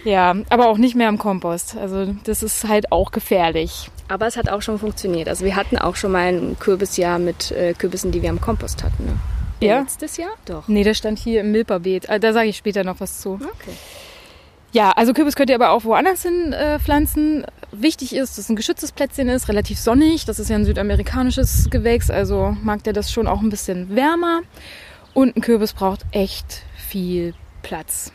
Ja, 0.03 0.35
aber 0.49 0.69
auch 0.69 0.79
nicht 0.79 0.95
mehr 0.95 1.07
im 1.07 1.19
Kompost. 1.19 1.77
Also 1.77 2.15
das 2.23 2.41
ist 2.41 2.67
halt 2.67 2.91
auch 2.91 3.11
gefährlich. 3.11 3.91
Aber 4.07 4.25
es 4.25 4.37
hat 4.37 4.49
auch 4.49 4.63
schon 4.63 4.79
funktioniert. 4.79 5.29
Also 5.29 5.45
wir 5.45 5.55
hatten 5.55 5.77
auch 5.77 5.95
schon 5.95 6.13
mal 6.13 6.33
ein 6.33 6.57
Kürbisjahr 6.59 7.19
mit 7.19 7.51
äh, 7.51 7.75
Kürbissen, 7.75 8.11
die 8.11 8.23
wir 8.23 8.29
im 8.29 8.41
Kompost 8.41 8.83
hatten. 8.83 9.05
Ne? 9.05 9.19
Ja. 9.61 9.81
Letztes 9.81 10.17
Jahr? 10.17 10.31
Doch. 10.45 10.67
Nee, 10.67 10.83
das 10.83 10.97
stand 10.97 11.19
hier 11.19 11.41
im 11.41 11.51
Milperbeet. 11.51 12.09
Ah, 12.09 12.17
da 12.17 12.33
sage 12.33 12.49
ich 12.49 12.57
später 12.57 12.83
noch 12.83 12.99
was 13.01 13.21
zu. 13.21 13.33
Okay. 13.35 13.75
Ja, 14.73 14.91
also 14.91 15.13
Kürbis 15.13 15.35
könnt 15.35 15.49
ihr 15.49 15.55
aber 15.55 15.71
auch 15.71 15.85
woanders 15.85 16.23
hin 16.23 16.53
äh, 16.53 16.79
pflanzen. 16.79 17.45
Wichtig 17.71 18.13
ist, 18.13 18.31
dass 18.31 18.45
es 18.45 18.49
ein 18.49 18.55
geschütztes 18.55 18.91
Plätzchen 18.91 19.29
ist, 19.29 19.47
relativ 19.47 19.79
sonnig. 19.79 20.25
Das 20.25 20.39
ist 20.39 20.49
ja 20.49 20.55
ein 20.55 20.65
südamerikanisches 20.65 21.69
Gewächs, 21.69 22.09
also 22.09 22.55
mag 22.63 22.83
der 22.83 22.93
das 22.93 23.11
schon 23.11 23.27
auch 23.27 23.41
ein 23.41 23.49
bisschen 23.49 23.95
wärmer. 23.95 24.41
Und 25.13 25.35
ein 25.35 25.41
Kürbis 25.41 25.73
braucht 25.73 26.05
echt 26.11 26.63
viel 26.75 27.33
Platz. 27.63 28.11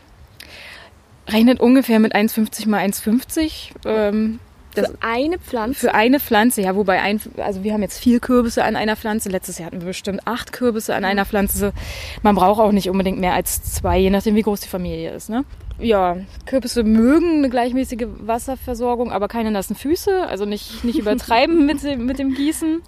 Rechnet 1.27 1.59
ungefähr 1.59 1.99
mit 1.99 2.15
1,50 2.15 2.69
mal 2.69 2.85
1,50. 2.85 3.71
Ähm, 3.85 4.39
das 4.73 4.89
für 4.89 4.97
eine 5.01 5.39
Pflanze? 5.39 5.79
Für 5.79 5.93
eine 5.93 6.19
Pflanze, 6.19 6.61
ja. 6.61 6.75
Wobei, 6.75 7.01
ein, 7.01 7.19
also 7.37 7.63
wir 7.63 7.73
haben 7.73 7.81
jetzt 7.81 7.99
vier 7.99 8.19
Kürbisse 8.19 8.63
an 8.63 8.75
einer 8.75 8.95
Pflanze. 8.95 9.29
Letztes 9.29 9.59
Jahr 9.59 9.67
hatten 9.67 9.81
wir 9.81 9.87
bestimmt 9.87 10.21
acht 10.25 10.51
Kürbisse 10.51 10.95
an 10.95 11.05
einer 11.05 11.25
Pflanze. 11.25 11.73
Man 12.21 12.35
braucht 12.35 12.59
auch 12.59 12.71
nicht 12.71 12.89
unbedingt 12.89 13.19
mehr 13.19 13.33
als 13.33 13.63
zwei, 13.63 13.97
je 13.97 14.09
nachdem, 14.09 14.35
wie 14.35 14.41
groß 14.41 14.61
die 14.61 14.69
Familie 14.69 15.11
ist. 15.11 15.29
Ne? 15.29 15.45
Ja, 15.79 16.17
Kürbisse 16.45 16.83
mögen 16.83 17.39
eine 17.39 17.49
gleichmäßige 17.49 18.07
Wasserversorgung, 18.19 19.11
aber 19.11 19.27
keine 19.27 19.51
nassen 19.51 19.75
Füße. 19.75 20.27
Also 20.27 20.45
nicht, 20.45 20.83
nicht 20.83 20.99
übertreiben 20.99 21.65
mit, 21.65 21.83
dem, 21.83 22.05
mit 22.05 22.19
dem 22.19 22.33
Gießen. 22.33 22.81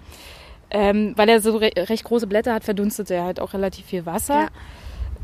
Ähm, 0.72 1.14
weil 1.16 1.30
er 1.30 1.42
so 1.42 1.58
re 1.58 1.72
recht 1.76 2.04
große 2.04 2.28
Blätter 2.28 2.54
hat, 2.54 2.64
verdunstet 2.64 3.12
er 3.12 3.24
halt 3.24 3.40
auch 3.40 3.54
relativ 3.54 3.86
viel 3.86 4.06
Wasser. 4.06 4.48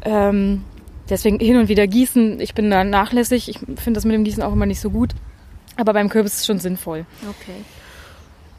Ja. 0.06 0.30
Ähm, 0.30 0.64
deswegen 1.10 1.40
hin 1.40 1.58
und 1.58 1.68
wieder 1.68 1.88
gießen. 1.88 2.40
Ich 2.40 2.54
bin 2.54 2.70
da 2.70 2.84
nachlässig. 2.84 3.50
Ich 3.50 3.60
finde 3.60 3.94
das 3.98 4.06
mit 4.06 4.14
dem 4.14 4.24
Gießen 4.24 4.44
auch 4.44 4.54
immer 4.54 4.66
nicht 4.66 4.80
so 4.80 4.90
gut. 4.90 5.12
Aber 5.78 5.94
beim 5.94 6.10
Kürbis 6.10 6.34
ist 6.34 6.40
es 6.42 6.46
schon 6.46 6.60
sinnvoll. 6.60 7.06
Okay. 7.22 7.64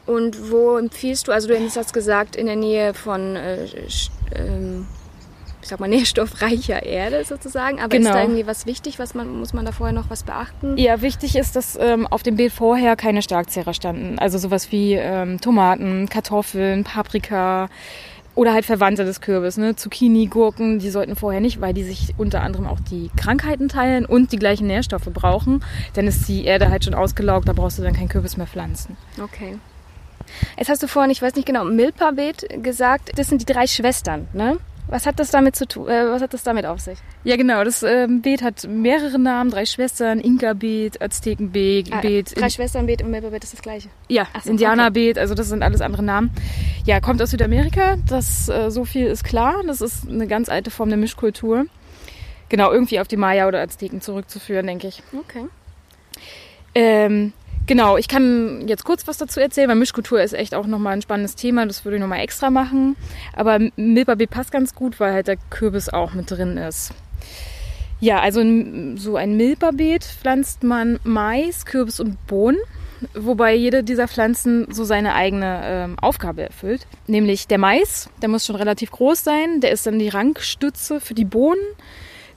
Und 0.05 0.51
wo 0.51 0.77
empfiehlst 0.77 1.27
du, 1.27 1.31
also 1.31 1.47
du 1.47 1.55
hast 1.57 1.93
gesagt, 1.93 2.35
in 2.35 2.45
der 2.45 2.57
Nähe 2.57 2.93
von, 2.93 3.35
äh, 3.35 3.67
ähm, 4.35 4.85
ich 5.61 5.69
sag 5.69 5.79
mal, 5.79 5.87
nährstoffreicher 5.89 6.83
Erde 6.83 7.23
sozusagen. 7.23 7.79
Aber 7.79 7.89
genau. 7.89 8.09
ist 8.09 8.13
da 8.13 8.19
genau. 8.19 8.23
irgendwie 8.31 8.47
was 8.47 8.65
wichtig? 8.65 8.99
Was 8.99 9.13
man, 9.13 9.39
muss 9.39 9.53
man 9.53 9.65
da 9.65 9.71
vorher 9.71 9.93
noch 9.93 10.09
was 10.09 10.23
beachten? 10.23 10.77
Ja, 10.77 11.01
wichtig 11.01 11.35
ist, 11.37 11.55
dass 11.55 11.77
ähm, 11.79 12.05
auf 12.07 12.23
dem 12.23 12.35
Beet 12.35 12.51
vorher 12.51 12.95
keine 12.95 13.21
Starkzehrer 13.21 13.73
standen. 13.73 14.19
Also 14.19 14.37
sowas 14.37 14.71
wie 14.71 14.93
ähm, 14.95 15.39
Tomaten, 15.39 16.09
Kartoffeln, 16.09 16.83
Paprika, 16.83 17.69
oder 18.35 18.53
halt 18.53 18.65
Verwandte 18.65 19.05
des 19.05 19.21
Kürbis, 19.21 19.57
ne? 19.57 19.75
Zucchini, 19.75 20.27
Gurken, 20.27 20.79
die 20.79 20.89
sollten 20.89 21.15
vorher 21.15 21.41
nicht, 21.41 21.61
weil 21.61 21.73
die 21.73 21.83
sich 21.83 22.13
unter 22.17 22.41
anderem 22.41 22.67
auch 22.67 22.79
die 22.79 23.09
Krankheiten 23.15 23.69
teilen 23.69 24.05
und 24.05 24.31
die 24.31 24.37
gleichen 24.37 24.67
Nährstoffe 24.67 25.09
brauchen. 25.13 25.63
Dann 25.93 26.07
ist 26.07 26.27
die 26.27 26.45
Erde 26.45 26.69
halt 26.69 26.85
schon 26.85 26.93
ausgelaugt, 26.93 27.47
da 27.47 27.53
brauchst 27.53 27.77
du 27.77 27.83
dann 27.83 27.93
keinen 27.93 28.09
Kürbis 28.09 28.37
mehr 28.37 28.47
pflanzen. 28.47 28.97
Okay. 29.21 29.57
Jetzt 30.57 30.69
hast 30.69 30.81
du 30.81 30.87
vorhin, 30.87 31.11
ich 31.11 31.21
weiß 31.21 31.35
nicht 31.35 31.45
genau, 31.45 31.63
Milpa-Beet 31.65 32.63
gesagt, 32.63 33.11
das 33.17 33.27
sind 33.27 33.41
die 33.41 33.51
drei 33.51 33.67
Schwestern, 33.67 34.27
ne? 34.33 34.57
Was 34.93 35.07
hat 35.07 35.17
das 35.19 35.31
damit 35.31 35.55
zu 35.55 35.67
tun? 35.67 35.87
Äh, 35.89 36.07
was 36.07 36.21
hat 36.21 36.35
das 36.35 36.43
damit 36.43 36.67
auf 36.67 36.79
sich? 36.79 36.99
Ja, 37.23 37.35
genau. 37.35 37.63
Das 37.63 37.81
ähm, 37.81 38.21
Beet 38.21 38.43
hat 38.43 38.67
mehrere 38.67 39.17
Namen: 39.17 39.49
drei 39.49 39.65
Schwestern, 39.65 40.19
Inka-Beet, 40.19 41.01
Aztekenbeet, 41.01 41.91
Ah, 41.91 42.01
Beet. 42.01 42.39
drei 42.39 42.47
Schwestern-Beet 42.47 43.01
und 43.01 43.09
Milpa-Beet 43.09 43.43
ist 43.43 43.53
das 43.53 43.63
gleiche. 43.63 43.89
Ja, 44.07 44.27
so, 44.43 44.51
Indianerbeet, 44.51 45.17
also 45.17 45.33
das 45.33 45.49
sind 45.49 45.63
alles 45.63 45.81
andere 45.81 46.03
Namen. 46.03 46.29
Ja, 46.85 46.99
kommt 46.99 47.23
aus 47.23 47.31
Südamerika, 47.31 47.97
das 48.07 48.49
äh, 48.49 48.69
so 48.69 48.85
viel 48.85 49.07
ist 49.07 49.23
klar. 49.23 49.63
Das 49.65 49.81
ist 49.81 50.07
eine 50.07 50.27
ganz 50.27 50.47
alte 50.47 50.69
Form 50.69 50.89
der 50.89 50.99
Mischkultur. 50.99 51.65
Genau, 52.49 52.71
irgendwie 52.71 52.99
auf 52.99 53.07
die 53.07 53.17
Maya 53.17 53.47
oder 53.47 53.61
Azteken 53.61 53.99
zurückzuführen, 53.99 54.67
denke 54.67 54.89
ich. 54.89 55.01
Okay. 55.11 55.47
Ähm, 56.75 57.33
genau, 57.67 57.97
ich 57.97 58.07
kann 58.07 58.67
jetzt 58.67 58.83
kurz 58.83 59.07
was 59.07 59.17
dazu 59.17 59.39
erzählen, 59.39 59.69
weil 59.69 59.75
Mischkultur 59.75 60.21
ist 60.21 60.33
echt 60.33 60.53
auch 60.55 60.67
nochmal 60.67 60.93
ein 60.93 61.01
spannendes 61.01 61.35
Thema. 61.35 61.65
Das 61.65 61.85
würde 61.85 61.97
ich 61.97 62.01
nochmal 62.01 62.19
extra 62.21 62.49
machen. 62.49 62.95
Aber 63.35 63.59
Milpabeet 63.75 64.29
passt 64.29 64.51
ganz 64.51 64.75
gut, 64.75 64.99
weil 64.99 65.13
halt 65.13 65.27
der 65.27 65.37
Kürbis 65.49 65.89
auch 65.89 66.13
mit 66.13 66.29
drin 66.31 66.57
ist. 66.57 66.91
Ja, 67.99 68.19
also 68.19 68.41
ein- 68.41 68.97
so 68.97 69.15
ein 69.15 69.37
Milpabeet 69.37 70.03
pflanzt 70.03 70.63
man 70.63 70.99
Mais, 71.03 71.65
Kürbis 71.65 71.99
und 72.01 72.27
Bohnen, 72.27 72.57
wobei 73.13 73.53
jede 73.55 73.81
dieser 73.83 74.07
Pflanzen 74.09 74.67
so 74.71 74.83
seine 74.83 75.13
eigene 75.13 75.61
ähm, 75.63 75.95
Aufgabe 76.01 76.41
erfüllt. 76.43 76.85
Nämlich 77.07 77.47
der 77.47 77.59
Mais, 77.59 78.09
der 78.21 78.27
muss 78.29 78.45
schon 78.45 78.57
relativ 78.57 78.91
groß 78.91 79.23
sein, 79.23 79.61
der 79.61 79.71
ist 79.71 79.85
dann 79.85 79.99
die 79.99 80.09
Rankstütze 80.09 80.99
für 80.99 81.13
die 81.13 81.23
Bohnen. 81.25 81.61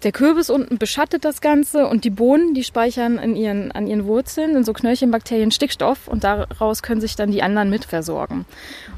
Der 0.06 0.12
Kürbis 0.12 0.50
unten 0.50 0.78
beschattet 0.78 1.24
das 1.24 1.40
Ganze 1.40 1.88
und 1.88 2.04
die 2.04 2.10
Bohnen, 2.10 2.54
die 2.54 2.62
speichern 2.62 3.18
in 3.18 3.34
ihren, 3.34 3.72
an 3.72 3.88
ihren 3.88 4.06
Wurzeln 4.06 4.54
in 4.54 4.62
so 4.62 4.72
Knöllchenbakterien 4.72 5.50
Stickstoff 5.50 6.06
und 6.06 6.22
daraus 6.22 6.84
können 6.84 7.00
sich 7.00 7.16
dann 7.16 7.32
die 7.32 7.42
anderen 7.42 7.70
mitversorgen. 7.70 8.44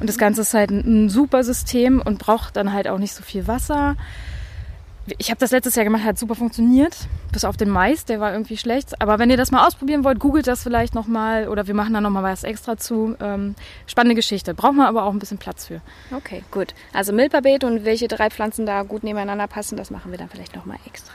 Und 0.01 0.07
das 0.07 0.19
Ganze 0.19 0.43
ist 0.43 0.53
halt 0.53 0.69
ein, 0.69 1.09
super 1.09 1.45
System 1.45 2.03
und 2.05 2.19
braucht 2.19 2.57
dann 2.57 2.75
halt 2.75 2.89
auch 2.89 2.99
nicht 2.99 3.15
so 3.15 3.23
viel 3.23 3.47
Wasser. 3.47 3.97
Ich 5.19 5.31
habe 5.31 5.41
das 5.41 5.51
letztes 5.51 5.75
Jahr 5.75 5.85
gemacht, 5.85 6.05
hat 6.05 6.19
super 6.19 6.35
funktioniert, 6.35 6.97
bis 7.33 7.45
auf 7.45 7.57
den 7.57 7.71
Mais, 7.71 8.05
der 8.05 8.21
war 8.21 8.33
irgendwie 8.33 8.57
schlecht. 8.57 9.01
Aber 9.01 9.19
wenn 9.19 9.31
ihr 9.31 9.37
das 9.37 9.51
mal 9.51 9.67
ausprobieren 9.67 10.05
wollt, 10.05 10.19
googelt 10.19 10.47
das 10.47 10.63
vielleicht 10.63 10.95
nochmal 10.95 11.49
oder 11.49 11.67
wir 11.67 11.75
machen 11.75 11.95
da 11.95 12.01
nochmal 12.01 12.23
was 12.23 12.45
extra 12.45 12.77
zu. 12.77 13.17
Ähm, 13.21 13.55
spannende 13.87 14.15
Geschichte, 14.15 14.55
braucht 14.55 14.75
man 14.75 14.87
aber 14.87 15.05
auch 15.05 15.13
ein 15.13 15.19
bisschen 15.19 15.39
Platz 15.39 15.67
für. 15.67 15.81
Okay, 16.15 16.43
gut. 16.51 16.75
Also 16.93 17.13
Milpabeet 17.13 17.65
und 17.65 17.85
welche 17.85 18.09
drei 18.09 18.31
Pflanzen 18.31 18.67
da 18.67 18.83
gut 18.83 19.05
nebeneinander 19.05 19.47
passen, 19.47 19.77
das 19.77 19.91
machen 19.91 20.11
wir 20.11 20.19
dann 20.19 20.29
vielleicht 20.29 20.55
nochmal 20.55 20.79
extra. 20.87 21.13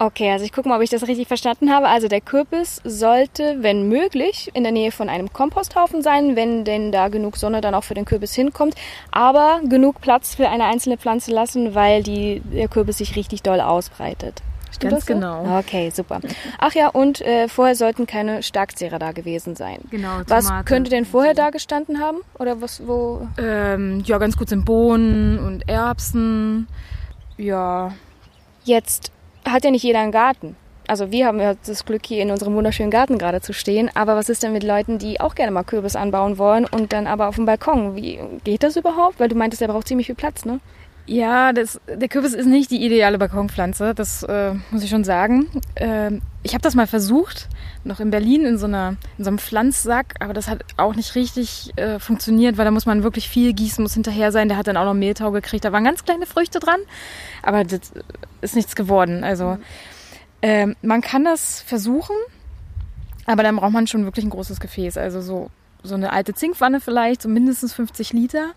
Okay, 0.00 0.30
also 0.32 0.46
ich 0.46 0.52
gucke 0.54 0.66
mal, 0.66 0.76
ob 0.76 0.82
ich 0.82 0.88
das 0.88 1.06
richtig 1.06 1.28
verstanden 1.28 1.70
habe. 1.70 1.86
Also 1.88 2.08
der 2.08 2.22
Kürbis 2.22 2.80
sollte, 2.84 3.58
wenn 3.60 3.86
möglich, 3.86 4.50
in 4.54 4.62
der 4.62 4.72
Nähe 4.72 4.92
von 4.92 5.10
einem 5.10 5.30
Komposthaufen 5.30 6.00
sein, 6.00 6.36
wenn 6.36 6.64
denn 6.64 6.90
da 6.90 7.08
genug 7.08 7.36
Sonne 7.36 7.60
dann 7.60 7.74
auch 7.74 7.84
für 7.84 7.92
den 7.92 8.06
Kürbis 8.06 8.34
hinkommt. 8.34 8.76
Aber 9.10 9.60
genug 9.68 10.00
Platz 10.00 10.34
für 10.34 10.48
eine 10.48 10.64
einzelne 10.64 10.96
Pflanze 10.96 11.32
lassen, 11.32 11.74
weil 11.74 12.02
die, 12.02 12.40
der 12.40 12.68
Kürbis 12.68 12.96
sich 12.96 13.14
richtig 13.14 13.42
doll 13.42 13.60
ausbreitet. 13.60 14.40
Stimmt 14.72 14.92
Ganz 14.92 15.04
das 15.04 15.06
so? 15.06 15.20
genau. 15.20 15.58
Okay, 15.58 15.90
super. 15.90 16.20
Ach 16.56 16.72
ja, 16.72 16.88
und 16.88 17.20
äh, 17.20 17.48
vorher 17.48 17.74
sollten 17.74 18.06
keine 18.06 18.42
Starkzehrer 18.42 18.98
da 18.98 19.12
gewesen 19.12 19.54
sein. 19.54 19.80
Genau, 19.90 20.20
Was 20.28 20.46
Tomate 20.46 20.64
könnte 20.64 20.90
denn 20.90 21.04
vorher 21.04 21.34
da 21.34 21.50
gestanden 21.50 22.00
haben? 22.00 22.20
Oder 22.38 22.62
was, 22.62 22.86
wo? 22.86 23.28
Ähm, 23.36 24.02
ja, 24.06 24.16
ganz 24.16 24.38
gut 24.38 24.48
sind 24.48 24.64
Bohnen 24.64 25.38
und 25.38 25.68
Erbsen. 25.68 26.68
Ja, 27.36 27.92
Jetzt 28.64 29.10
hat 29.44 29.64
ja 29.64 29.70
nicht 29.70 29.82
jeder 29.82 30.00
einen 30.00 30.12
Garten. 30.12 30.56
Also 30.86 31.12
wir 31.12 31.26
haben 31.26 31.38
ja 31.38 31.54
das 31.66 31.84
Glück, 31.84 32.04
hier 32.04 32.20
in 32.20 32.32
unserem 32.32 32.56
wunderschönen 32.56 32.90
Garten 32.90 33.16
gerade 33.16 33.40
zu 33.40 33.52
stehen. 33.52 33.90
Aber 33.94 34.16
was 34.16 34.28
ist 34.28 34.42
denn 34.42 34.52
mit 34.52 34.64
Leuten, 34.64 34.98
die 34.98 35.20
auch 35.20 35.36
gerne 35.36 35.52
mal 35.52 35.62
Kürbis 35.62 35.94
anbauen 35.94 36.36
wollen 36.36 36.66
und 36.66 36.92
dann 36.92 37.06
aber 37.06 37.28
auf 37.28 37.36
dem 37.36 37.46
Balkon? 37.46 37.94
Wie 37.94 38.18
geht 38.42 38.64
das 38.64 38.74
überhaupt? 38.76 39.20
Weil 39.20 39.28
du 39.28 39.36
meintest, 39.36 39.60
der 39.60 39.68
braucht 39.68 39.86
ziemlich 39.86 40.06
viel 40.06 40.16
Platz, 40.16 40.44
ne? 40.44 40.58
Ja, 41.10 41.52
das, 41.52 41.80
der 41.88 42.06
Kürbis 42.06 42.34
ist 42.34 42.46
nicht 42.46 42.70
die 42.70 42.86
ideale 42.86 43.18
Balkonpflanze, 43.18 43.96
das 43.96 44.22
äh, 44.22 44.54
muss 44.70 44.84
ich 44.84 44.90
schon 44.90 45.02
sagen. 45.02 45.48
Ähm, 45.74 46.22
ich 46.44 46.54
habe 46.54 46.62
das 46.62 46.76
mal 46.76 46.86
versucht, 46.86 47.48
noch 47.82 47.98
in 47.98 48.12
Berlin 48.12 48.44
in 48.44 48.58
so, 48.58 48.66
einer, 48.66 48.90
in 49.18 49.24
so 49.24 49.30
einem 49.30 49.40
Pflanzsack, 49.40 50.14
aber 50.20 50.34
das 50.34 50.46
hat 50.46 50.64
auch 50.76 50.94
nicht 50.94 51.16
richtig 51.16 51.72
äh, 51.74 51.98
funktioniert, 51.98 52.58
weil 52.58 52.64
da 52.64 52.70
muss 52.70 52.86
man 52.86 53.02
wirklich 53.02 53.28
viel 53.28 53.54
gießen, 53.54 53.82
muss 53.82 53.94
hinterher 53.94 54.30
sein. 54.30 54.46
Der 54.46 54.56
hat 54.56 54.68
dann 54.68 54.76
auch 54.76 54.84
noch 54.84 54.94
Mehltau 54.94 55.32
gekriegt, 55.32 55.64
da 55.64 55.72
waren 55.72 55.82
ganz 55.82 56.04
kleine 56.04 56.26
Früchte 56.26 56.60
dran, 56.60 56.78
aber 57.42 57.64
das 57.64 57.90
ist 58.40 58.54
nichts 58.54 58.76
geworden. 58.76 59.24
Also 59.24 59.58
ähm, 60.42 60.76
man 60.80 61.00
kann 61.00 61.24
das 61.24 61.60
versuchen, 61.60 62.14
aber 63.26 63.42
dann 63.42 63.56
braucht 63.56 63.72
man 63.72 63.88
schon 63.88 64.04
wirklich 64.04 64.24
ein 64.24 64.30
großes 64.30 64.60
Gefäß, 64.60 64.96
also 64.96 65.20
so, 65.22 65.50
so 65.82 65.96
eine 65.96 66.12
alte 66.12 66.34
Zinkwanne 66.34 66.78
vielleicht, 66.78 67.22
so 67.22 67.28
mindestens 67.28 67.72
50 67.72 68.12
Liter. 68.12 68.52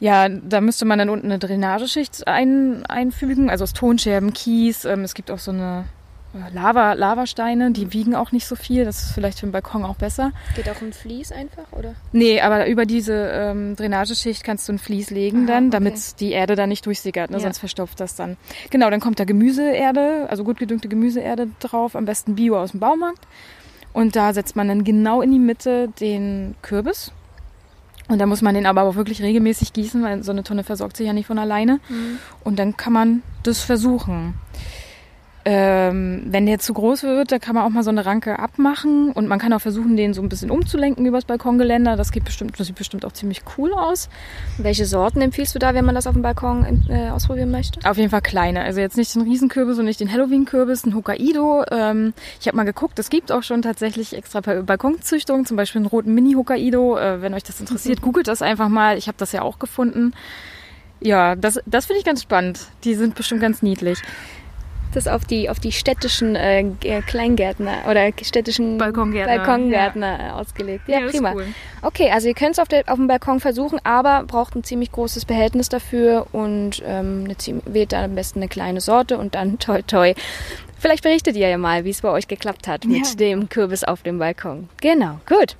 Ja, 0.00 0.28
da 0.28 0.60
müsste 0.60 0.84
man 0.84 0.98
dann 0.98 1.10
unten 1.10 1.26
eine 1.26 1.38
Drainageschicht 1.38 2.26
ein, 2.28 2.86
einfügen, 2.86 3.50
also 3.50 3.64
aus 3.64 3.72
Tonscherben, 3.72 4.32
Kies. 4.32 4.84
Ähm, 4.84 5.02
es 5.02 5.14
gibt 5.14 5.30
auch 5.30 5.38
so 5.38 5.50
eine 5.50 5.84
äh, 6.34 6.54
Lava, 6.54 6.92
Lavasteine, 6.92 7.72
die 7.72 7.92
wiegen 7.92 8.14
auch 8.14 8.32
nicht 8.32 8.46
so 8.46 8.54
viel. 8.54 8.84
Das 8.84 9.02
ist 9.02 9.12
vielleicht 9.12 9.40
für 9.40 9.46
den 9.46 9.52
Balkon 9.52 9.84
auch 9.84 9.96
besser. 9.96 10.32
Geht 10.54 10.68
auch 10.68 10.80
ein 10.80 10.92
Vlies 10.92 11.32
einfach, 11.32 11.72
oder? 11.72 11.94
Nee, 12.12 12.40
aber 12.40 12.68
über 12.68 12.86
diese 12.86 13.14
ähm, 13.32 13.76
Drainageschicht 13.76 14.44
kannst 14.44 14.68
du 14.68 14.74
ein 14.74 14.78
Vlies 14.78 15.10
legen 15.10 15.44
Aha, 15.44 15.54
dann, 15.54 15.64
okay. 15.64 15.72
damit 15.72 16.20
die 16.20 16.32
Erde 16.32 16.54
da 16.54 16.66
nicht 16.66 16.86
durchsickert, 16.86 17.30
ne? 17.30 17.38
Ja. 17.38 17.42
sonst 17.42 17.58
verstopft 17.58 18.00
das 18.00 18.14
dann. 18.14 18.36
Genau, 18.70 18.90
dann 18.90 19.00
kommt 19.00 19.18
da 19.18 19.24
Gemüseerde, 19.24 20.26
also 20.28 20.44
gut 20.44 20.58
gedüngte 20.58 20.88
Gemüseerde 20.88 21.48
drauf, 21.60 21.96
am 21.96 22.04
besten 22.04 22.34
Bio 22.34 22.60
aus 22.60 22.72
dem 22.72 22.80
Baumarkt. 22.80 23.26
Und 23.92 24.16
da 24.16 24.32
setzt 24.32 24.54
man 24.54 24.68
dann 24.68 24.84
genau 24.84 25.22
in 25.22 25.32
die 25.32 25.38
Mitte 25.38 25.88
den 26.00 26.54
Kürbis. 26.62 27.10
Und 28.08 28.18
da 28.18 28.26
muss 28.26 28.42
man 28.42 28.54
den 28.54 28.66
aber 28.66 28.82
auch 28.82 28.94
wirklich 28.96 29.22
regelmäßig 29.22 29.72
gießen, 29.74 30.02
weil 30.02 30.22
so 30.22 30.32
eine 30.32 30.42
Tonne 30.42 30.64
versorgt 30.64 30.96
sich 30.96 31.06
ja 31.06 31.12
nicht 31.12 31.26
von 31.26 31.38
alleine. 31.38 31.78
Und 32.42 32.58
dann 32.58 32.76
kann 32.76 32.92
man 32.92 33.22
das 33.42 33.60
versuchen. 33.60 34.34
Ähm, 35.50 36.24
wenn 36.26 36.44
der 36.44 36.58
zu 36.58 36.74
groß 36.74 37.04
wird, 37.04 37.32
da 37.32 37.38
kann 37.38 37.54
man 37.54 37.64
auch 37.64 37.70
mal 37.70 37.82
so 37.82 37.88
eine 37.88 38.04
Ranke 38.04 38.38
abmachen 38.38 39.12
und 39.12 39.28
man 39.28 39.38
kann 39.38 39.50
auch 39.54 39.62
versuchen, 39.62 39.96
den 39.96 40.12
so 40.12 40.20
ein 40.20 40.28
bisschen 40.28 40.50
umzulenken 40.50 41.06
übers 41.06 41.24
Balkongeländer. 41.24 41.96
Das 41.96 42.12
geht 42.12 42.24
bestimmt, 42.26 42.60
das 42.60 42.66
sieht 42.66 42.76
bestimmt 42.76 43.06
auch 43.06 43.12
ziemlich 43.12 43.40
cool 43.56 43.72
aus. 43.72 44.10
Welche 44.58 44.84
Sorten 44.84 45.22
empfiehlst 45.22 45.54
du 45.54 45.58
da, 45.58 45.72
wenn 45.72 45.86
man 45.86 45.94
das 45.94 46.06
auf 46.06 46.12
dem 46.12 46.20
Balkon 46.20 46.84
äh, 46.90 47.08
ausprobieren 47.08 47.50
möchte? 47.50 47.80
Auf 47.88 47.96
jeden 47.96 48.10
Fall 48.10 48.20
kleine. 48.20 48.60
Also 48.60 48.80
jetzt 48.80 48.98
nicht 48.98 49.14
den 49.14 49.22
Riesenkürbis 49.22 49.78
und 49.78 49.86
nicht 49.86 50.00
den 50.00 50.12
Halloween-Kürbis, 50.12 50.84
ein 50.84 50.94
Hokkaido. 50.94 51.64
Ähm, 51.70 52.12
ich 52.42 52.46
habe 52.46 52.58
mal 52.58 52.64
geguckt, 52.64 52.98
es 52.98 53.08
gibt 53.08 53.32
auch 53.32 53.42
schon 53.42 53.62
tatsächlich 53.62 54.14
extra 54.14 54.40
Ba- 54.42 54.60
Balkonzüchtungen, 54.60 55.46
zum 55.46 55.56
Beispiel 55.56 55.78
einen 55.78 55.86
roten 55.86 56.12
Mini-Hokkaido. 56.12 56.98
Äh, 56.98 57.22
wenn 57.22 57.32
euch 57.32 57.44
das 57.44 57.58
interessiert, 57.58 58.02
googelt 58.02 58.28
das 58.28 58.42
einfach 58.42 58.68
mal. 58.68 58.98
Ich 58.98 59.08
habe 59.08 59.16
das 59.16 59.32
ja 59.32 59.40
auch 59.40 59.58
gefunden. 59.58 60.12
Ja, 61.00 61.36
das, 61.36 61.58
das 61.64 61.86
finde 61.86 62.00
ich 62.00 62.04
ganz 62.04 62.20
spannend. 62.22 62.66
Die 62.84 62.94
sind 62.94 63.14
bestimmt 63.14 63.40
ganz 63.40 63.62
niedlich. 63.62 63.98
Das 64.94 65.06
auf 65.06 65.24
die, 65.26 65.50
auf 65.50 65.60
die 65.60 65.70
städtischen 65.72 66.34
äh, 66.34 66.64
Kleingärtner 67.06 67.78
oder 67.90 68.10
städtischen 68.22 68.78
Balkongärtner, 68.78 69.36
Balkongärtner 69.36 70.18
äh, 70.18 70.30
ausgelegt. 70.30 70.88
Ja, 70.88 71.00
Ja, 71.00 71.06
prima. 71.08 71.32
cool. 71.34 71.46
Okay, 71.82 72.10
also 72.10 72.28
ihr 72.28 72.34
könnt 72.34 72.52
es 72.52 72.58
auf, 72.58 72.68
der- 72.68 72.84
auf 72.88 72.96
dem 72.96 73.06
Balkon 73.06 73.40
versuchen, 73.40 73.78
aber 73.84 74.24
braucht 74.24 74.54
ein 74.56 74.64
ziemlich 74.64 74.90
großes 74.90 75.24
Behältnis 75.26 75.68
dafür 75.68 76.26
und 76.32 76.82
ähm, 76.86 77.24
eine 77.26 77.36
wählt 77.66 77.92
dann 77.92 78.04
am 78.04 78.14
besten 78.14 78.38
eine 78.38 78.48
kleine 78.48 78.80
Sorte 78.80 79.18
und 79.18 79.34
dann 79.34 79.58
toi 79.58 79.82
toi. 79.82 80.14
Vielleicht 80.80 81.02
berichtet 81.02 81.36
ihr 81.36 81.48
ja 81.48 81.58
mal, 81.58 81.84
wie 81.84 81.90
es 81.90 82.00
bei 82.00 82.08
euch 82.10 82.28
geklappt 82.28 82.66
hat 82.68 82.84
mit 82.84 83.06
Ja. 83.08 83.14
dem 83.16 83.48
Kürbis 83.48 83.84
auf 83.84 84.02
dem 84.02 84.18
Balkon. 84.18 84.68
Genau, 84.80 85.18
gut. 85.28 85.56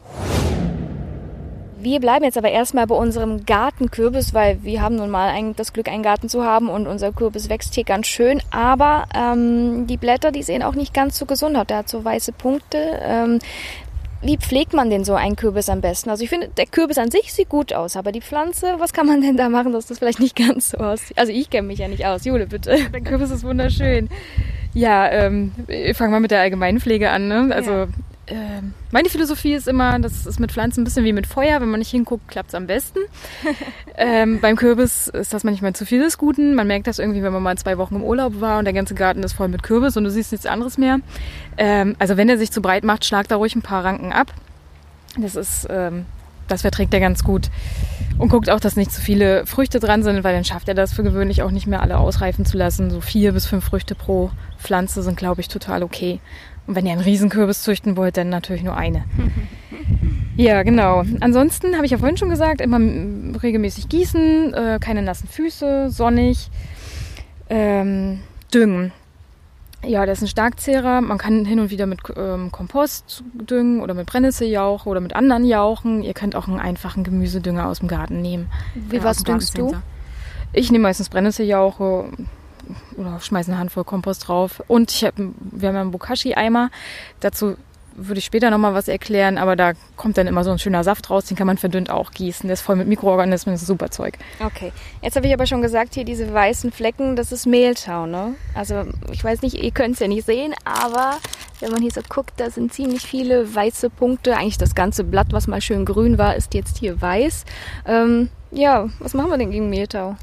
Wir 1.81 2.01
bleiben 2.01 2.25
jetzt 2.25 2.37
aber 2.37 2.51
erstmal 2.51 2.87
bei 2.87 2.95
unserem 2.97 3.47
Gartenkürbis, 3.47 4.35
weil 4.35 4.63
wir 4.65 4.83
haben 4.83 4.97
nun 4.97 5.11
mal 5.11 5.29
ein, 5.29 5.55
das 5.55 5.73
Glück, 5.73 5.89
einen 5.89 6.03
Garten 6.03 6.29
zu 6.29 6.45
haben 6.45 6.69
und 6.69 6.87
unser 6.89 7.13
Kürbis 7.13 7.49
wächst 7.49 7.75
hier 7.75 7.85
ganz 7.85 8.09
schön. 8.09 8.43
Aber 8.51 9.07
ähm, 9.15 9.87
die 9.87 9.97
Blätter, 9.97 10.33
die 10.33 10.43
sehen 10.43 10.63
auch 10.65 10.75
nicht 10.75 10.93
ganz 10.93 11.19
so 11.19 11.25
gesund 11.27 11.57
aus. 11.57 11.67
Der 11.67 11.79
hat 11.79 11.89
so 11.89 12.05
weiße 12.05 12.33
Punkte. 12.33 12.99
Ähm, 13.01 13.39
wie 14.23 14.37
pflegt 14.37 14.73
man 14.73 14.91
denn 14.91 15.05
so 15.05 15.15
einen 15.15 15.37
Kürbis 15.37 15.69
am 15.69 15.81
besten? 15.81 16.11
Also 16.11 16.25
ich 16.25 16.31
finde, 16.31 16.49
der 16.49 16.67
Kürbis 16.67 16.99
an 16.99 17.13
sich 17.13 17.33
sieht 17.33 17.49
gut 17.49 17.73
aus, 17.73 17.95
aber 17.97 18.11
die 18.11 18.21
Pflanze, 18.21 18.75
was 18.79 18.93
kann 18.93 19.07
man 19.07 19.21
denn 19.21 19.37
da 19.37 19.49
machen, 19.49 19.73
dass 19.73 19.87
das 19.87 20.01
vielleicht 20.01 20.19
nicht 20.19 20.35
ganz 20.35 20.71
so 20.71 20.79
aussieht? 20.79 21.17
Also 21.17 21.33
ich 21.33 21.49
kenne 21.49 21.69
mich 21.69 21.79
ja 21.79 21.87
nicht 21.87 22.05
aus. 22.05 22.25
Jule, 22.25 22.49
bitte. 22.49 22.77
Der 22.93 23.01
Kürbis 23.01 23.31
ist 23.31 23.45
wunderschön. 23.45 24.09
Ja, 24.75 25.09
ähm, 25.11 25.53
ich 25.69 25.97
fange 25.97 26.11
mal 26.11 26.21
mit 26.21 26.33
der 26.33 26.41
Allgemeinpflege 26.41 27.11
an. 27.11 27.29
Ne? 27.29 27.51
Also 27.55 27.71
Ja. 27.71 27.87
Ähm, 28.31 28.75
meine 28.91 29.09
Philosophie 29.09 29.55
ist 29.55 29.69
immer, 29.69 29.99
das 29.99 30.27
ist 30.27 30.41
mit 30.41 30.53
Pflanzen 30.53 30.81
ein 30.81 30.85
bisschen 30.85 31.05
wie 31.05 31.13
mit 31.13 31.27
Feuer. 31.27 31.61
Wenn 31.61 31.71
man 31.71 31.81
nicht 31.81 31.91
hinguckt, 31.91 32.29
klappt 32.29 32.49
es 32.49 32.55
am 32.55 32.67
besten. 32.67 33.01
ähm, 33.97 34.41
beim 34.41 34.57
Kürbis 34.57 35.09
ist 35.09 35.33
das 35.33 35.45
manchmal 35.45 35.75
zu 35.75 35.87
viel 35.87 36.01
des 36.01 36.19
Guten. 36.19 36.55
Man 36.55 36.67
merkt 36.67 36.87
das 36.87 36.99
irgendwie, 36.99 37.23
wenn 37.23 37.33
man 37.33 37.43
mal 37.43 37.57
zwei 37.59 37.79
Wochen 37.79 37.97
im 37.97 38.05
Urlaub 38.05 38.41
war 38.41 38.59
und 38.59 38.65
der 38.65 38.75
ganze 38.75 38.95
Garten 38.95 39.23
ist 39.23 39.33
voll 39.33 39.49
mit 39.49 39.63
Kürbis 39.63 39.97
und 39.97 40.05
du 40.05 40.11
siehst 40.11 40.33
nichts 40.33 40.47
anderes 40.47 40.79
mehr. 40.79 41.01
Ähm, 41.57 41.97
also 41.99 42.17
wenn 42.17 42.29
er 42.29 42.39
sich 42.39 42.51
zu 42.51 42.63
breit 42.63 42.85
macht, 42.85 43.05
schlag 43.05 43.29
da 43.29 43.37
ruhig 43.37 43.55
ein 43.55 43.63
paar 43.63 43.85
Ranken 43.85 44.13
ab. 44.13 44.33
Das 45.17 45.37
ist 45.37 45.67
ähm, 45.71 46.07
das 46.49 46.63
verträgt 46.63 46.93
er 46.95 47.01
ganz 47.01 47.23
gut. 47.23 47.51
Und 48.19 48.31
guckt 48.31 48.51
auch, 48.51 48.59
dass 48.59 48.75
nicht 48.75 48.91
zu 48.91 49.01
viele 49.01 49.47
Früchte 49.47 49.79
dran 49.79 50.03
sind, 50.03 50.25
weil 50.25 50.35
dann 50.35 50.45
schafft 50.45 50.69
er 50.69 50.75
das 50.75 50.93
für 50.93 51.05
gewöhnlich 51.05 51.43
auch 51.43 51.53
nicht 51.53 51.69
mehr 51.69 51.83
alle 51.83 51.99
ausreifen 51.99 52.45
zu 52.45 52.57
lassen. 52.57 52.91
So 52.91 53.01
vier 53.01 53.33
bis 53.33 53.47
fünf 53.47 53.65
Früchte 53.65 53.95
pro 53.95 54.31
Pflanze 54.59 55.03
sind, 55.03 55.17
glaube 55.17 55.41
ich, 55.41 55.49
total 55.49 55.85
okay. 55.85 56.21
Und 56.69 56.75
wenn 56.75 56.85
ihr 56.85 56.93
einen 56.93 57.01
Riesenkürbis 57.01 57.63
züchten 57.63 57.97
wollt, 57.97 58.19
dann 58.19 58.29
natürlich 58.29 58.63
nur 58.63 58.77
eine. 58.77 59.05
ja, 60.37 60.63
genau. 60.63 61.03
Ansonsten 61.21 61.75
habe 61.77 61.87
ich 61.87 61.93
ja 61.93 61.99
vorhin 61.99 62.19
schon 62.19 62.29
gesagt, 62.29 62.61
immer 62.61 62.79
regelmäßig 63.43 63.89
gießen, 63.89 64.53
äh, 64.53 64.79
keine 64.79 65.01
nassen 65.01 65.29
Füße, 65.29 65.89
sonnig, 65.89 66.51
ähm, 67.49 68.21
düngen. 68.53 68.93
Ja, 69.83 70.05
der 70.05 70.13
ist 70.13 70.21
ein 70.21 70.29
Starkzehrer. 70.29 71.01
Man 71.01 71.17
kann 71.17 71.47
hin 71.47 71.59
und 71.59 71.71
wieder 71.71 71.87
mit 71.87 72.01
ähm, 72.15 72.53
Kompost 72.53 73.25
düngen 73.33 73.81
oder 73.81 73.95
mit 73.95 74.05
Brennnesseljauch 74.07 74.85
oder 74.85 75.01
mit 75.01 75.17
anderen 75.17 75.47
Jauchen. 75.47 76.03
Ihr 76.03 76.13
könnt 76.13 76.37
auch 76.37 76.49
einen 76.49 76.61
einfachen 76.61 77.03
Gemüsedünger 77.03 77.67
aus 77.67 77.79
dem 77.79 77.89
Garten 77.89 78.21
nehmen. 78.21 78.51
Wie 78.75 79.03
was 79.03 79.23
düngst 79.23 79.57
du? 79.57 79.73
Ich 80.53 80.71
nehme 80.71 80.83
meistens 80.83 81.09
Brennnesseljauche 81.09 82.11
oder 82.97 83.21
schmeiße 83.21 83.51
eine 83.51 83.61
Handvoll 83.61 83.85
Kompost 83.85 84.29
drauf. 84.29 84.63
Und 84.69 84.93
ich 84.93 85.05
hab, 85.05 85.15
wir 85.17 85.69
haben 85.69 85.77
einen 85.77 85.91
Bokashi-Eimer. 85.91 86.71
Dazu 87.21 87.57
würde 87.99 88.19
ich 88.19 88.25
später 88.25 88.51
nochmal 88.51 88.75
was 88.75 88.89
erklären, 88.89 89.39
aber 89.39 89.57
da 89.57 89.73
kommt 89.97 90.17
dann 90.19 90.29
immer 90.29 90.45
so 90.45 90.51
ein 90.51 90.59
schöner 90.59 90.85
Saft 90.85 91.11
raus, 91.11 91.25
den 91.25 91.37
kann 91.37 91.47
man 91.47 91.59
verdünnt 91.59 91.91
auch 91.91 92.13
gießen. 92.13 92.47
Der 92.47 92.55
ist 92.55 92.61
voll 92.61 92.77
mit 92.77 92.87
Mikroorganismen, 92.87 93.55
das 93.55 93.63
ist 93.63 93.69
super 93.69 93.91
Zeug. 93.91 94.17
Okay. 94.45 94.73
Jetzt 95.03 95.17
habe 95.17 95.27
ich 95.27 95.33
aber 95.33 95.47
schon 95.47 95.63
gesagt, 95.63 95.95
hier 95.95 96.05
diese 96.05 96.33
weißen 96.33 96.71
Flecken, 96.71 97.17
das 97.17 97.33
ist 97.33 97.47
Mehltau, 97.47 98.07
ne? 98.07 98.35
Also 98.55 98.85
ich 99.11 99.23
weiß 99.23 99.43
nicht, 99.43 99.63
ihr 99.63 99.73
könnt 99.73 99.95
es 99.95 100.01
ja 100.01 100.07
nicht 100.07 100.25
sehen, 100.25 100.55
aber 100.65 101.19
wenn 101.61 101.73
man 101.73 101.83
hier 101.83 101.91
so 101.91 102.01
guckt, 102.09 102.35
da 102.37 102.51
sind 102.51 102.73
ziemlich 102.73 103.03
viele 103.03 103.53
weiße 103.53 103.91
Punkte. 103.91 104.37
Eigentlich 104.37 104.59
das 104.59 104.77
ganze 104.77 105.03
Blatt, 105.03 105.29
was 105.33 105.49
mal 105.49 105.61
schön 105.61 105.85
grün 105.85 106.19
war, 106.19 106.37
ist 106.37 106.55
jetzt 106.55 106.79
hier 106.79 107.03
weiß. 107.03 107.45
Ähm, 107.87 108.29
ja, 108.53 108.89
was 109.01 109.15
machen 109.15 109.31
wir 109.31 109.39
denn 109.39 109.51
gegen 109.51 109.69
Mehltau? 109.69 110.17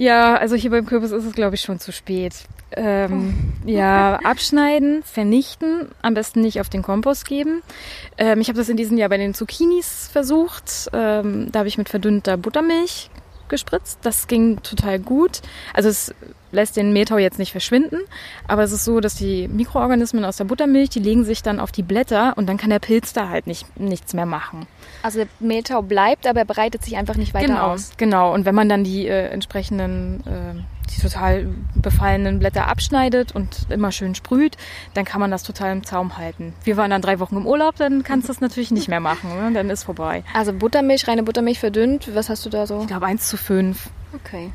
Ja, 0.00 0.34
also 0.36 0.56
hier 0.56 0.70
beim 0.70 0.86
Kürbis 0.86 1.10
ist 1.10 1.26
es, 1.26 1.34
glaube 1.34 1.56
ich, 1.56 1.60
schon 1.60 1.78
zu 1.78 1.92
spät. 1.92 2.32
Ähm, 2.72 3.52
ja, 3.66 4.18
abschneiden, 4.24 5.02
vernichten, 5.02 5.90
am 6.00 6.14
besten 6.14 6.40
nicht 6.40 6.58
auf 6.58 6.70
den 6.70 6.80
Kompost 6.80 7.28
geben. 7.28 7.62
Ähm, 8.16 8.40
ich 8.40 8.48
habe 8.48 8.56
das 8.56 8.70
in 8.70 8.78
diesem 8.78 8.96
Jahr 8.96 9.10
bei 9.10 9.18
den 9.18 9.34
Zucchinis 9.34 10.08
versucht. 10.10 10.88
Ähm, 10.94 11.52
da 11.52 11.58
habe 11.58 11.68
ich 11.68 11.76
mit 11.76 11.90
verdünnter 11.90 12.38
Buttermilch 12.38 13.10
gespritzt. 13.50 13.98
Das 14.02 14.26
ging 14.26 14.62
total 14.62 14.98
gut. 14.98 15.42
Also 15.74 15.90
es 15.90 16.14
lässt 16.52 16.76
den 16.76 16.92
Mehltau 16.92 17.18
jetzt 17.18 17.38
nicht 17.38 17.52
verschwinden, 17.52 17.98
aber 18.48 18.62
es 18.62 18.72
ist 18.72 18.84
so, 18.84 19.00
dass 19.00 19.14
die 19.14 19.48
Mikroorganismen 19.48 20.24
aus 20.24 20.36
der 20.36 20.44
Buttermilch, 20.44 20.90
die 20.90 20.98
legen 20.98 21.24
sich 21.24 21.42
dann 21.42 21.60
auf 21.60 21.72
die 21.72 21.82
Blätter 21.82 22.36
und 22.36 22.48
dann 22.48 22.56
kann 22.56 22.70
der 22.70 22.78
Pilz 22.78 23.12
da 23.12 23.28
halt 23.28 23.46
nicht, 23.46 23.78
nichts 23.78 24.14
mehr 24.14 24.26
machen. 24.26 24.66
Also 25.02 25.20
der 25.20 25.28
Mehltau 25.38 25.82
bleibt, 25.82 26.26
aber 26.26 26.40
er 26.40 26.46
breitet 26.46 26.84
sich 26.84 26.96
einfach 26.96 27.16
nicht 27.16 27.34
weiter 27.34 27.46
genau, 27.46 27.72
aus. 27.72 27.92
Genau, 27.96 28.34
und 28.34 28.44
wenn 28.44 28.54
man 28.54 28.68
dann 28.68 28.84
die 28.84 29.06
äh, 29.06 29.28
entsprechenden, 29.28 30.20
äh, 30.26 30.79
die 30.96 31.00
total 31.00 31.48
befallenen 31.74 32.38
Blätter 32.38 32.68
abschneidet 32.68 33.32
und 33.32 33.66
immer 33.70 33.92
schön 33.92 34.14
sprüht, 34.14 34.56
dann 34.94 35.04
kann 35.04 35.20
man 35.20 35.30
das 35.30 35.42
total 35.42 35.72
im 35.72 35.84
Zaum 35.84 36.16
halten. 36.16 36.54
Wir 36.64 36.76
waren 36.76 36.90
dann 36.90 37.02
drei 37.02 37.20
Wochen 37.20 37.36
im 37.36 37.46
Urlaub, 37.46 37.76
dann 37.76 38.02
kannst 38.02 38.28
du 38.28 38.32
das 38.32 38.40
natürlich 38.40 38.70
nicht 38.70 38.88
mehr 38.88 39.00
machen, 39.00 39.30
ne? 39.34 39.52
dann 39.52 39.70
ist 39.70 39.84
vorbei. 39.84 40.24
Also 40.34 40.52
Buttermilch, 40.52 41.08
reine 41.08 41.22
Buttermilch 41.22 41.58
verdünnt, 41.58 42.10
was 42.14 42.28
hast 42.28 42.44
du 42.46 42.50
da 42.50 42.66
so? 42.66 42.80
Ich 42.80 42.86
glaube 42.86 43.06
1 43.06 43.28
zu 43.28 43.36
5. 43.36 43.90
Okay. 44.14 44.52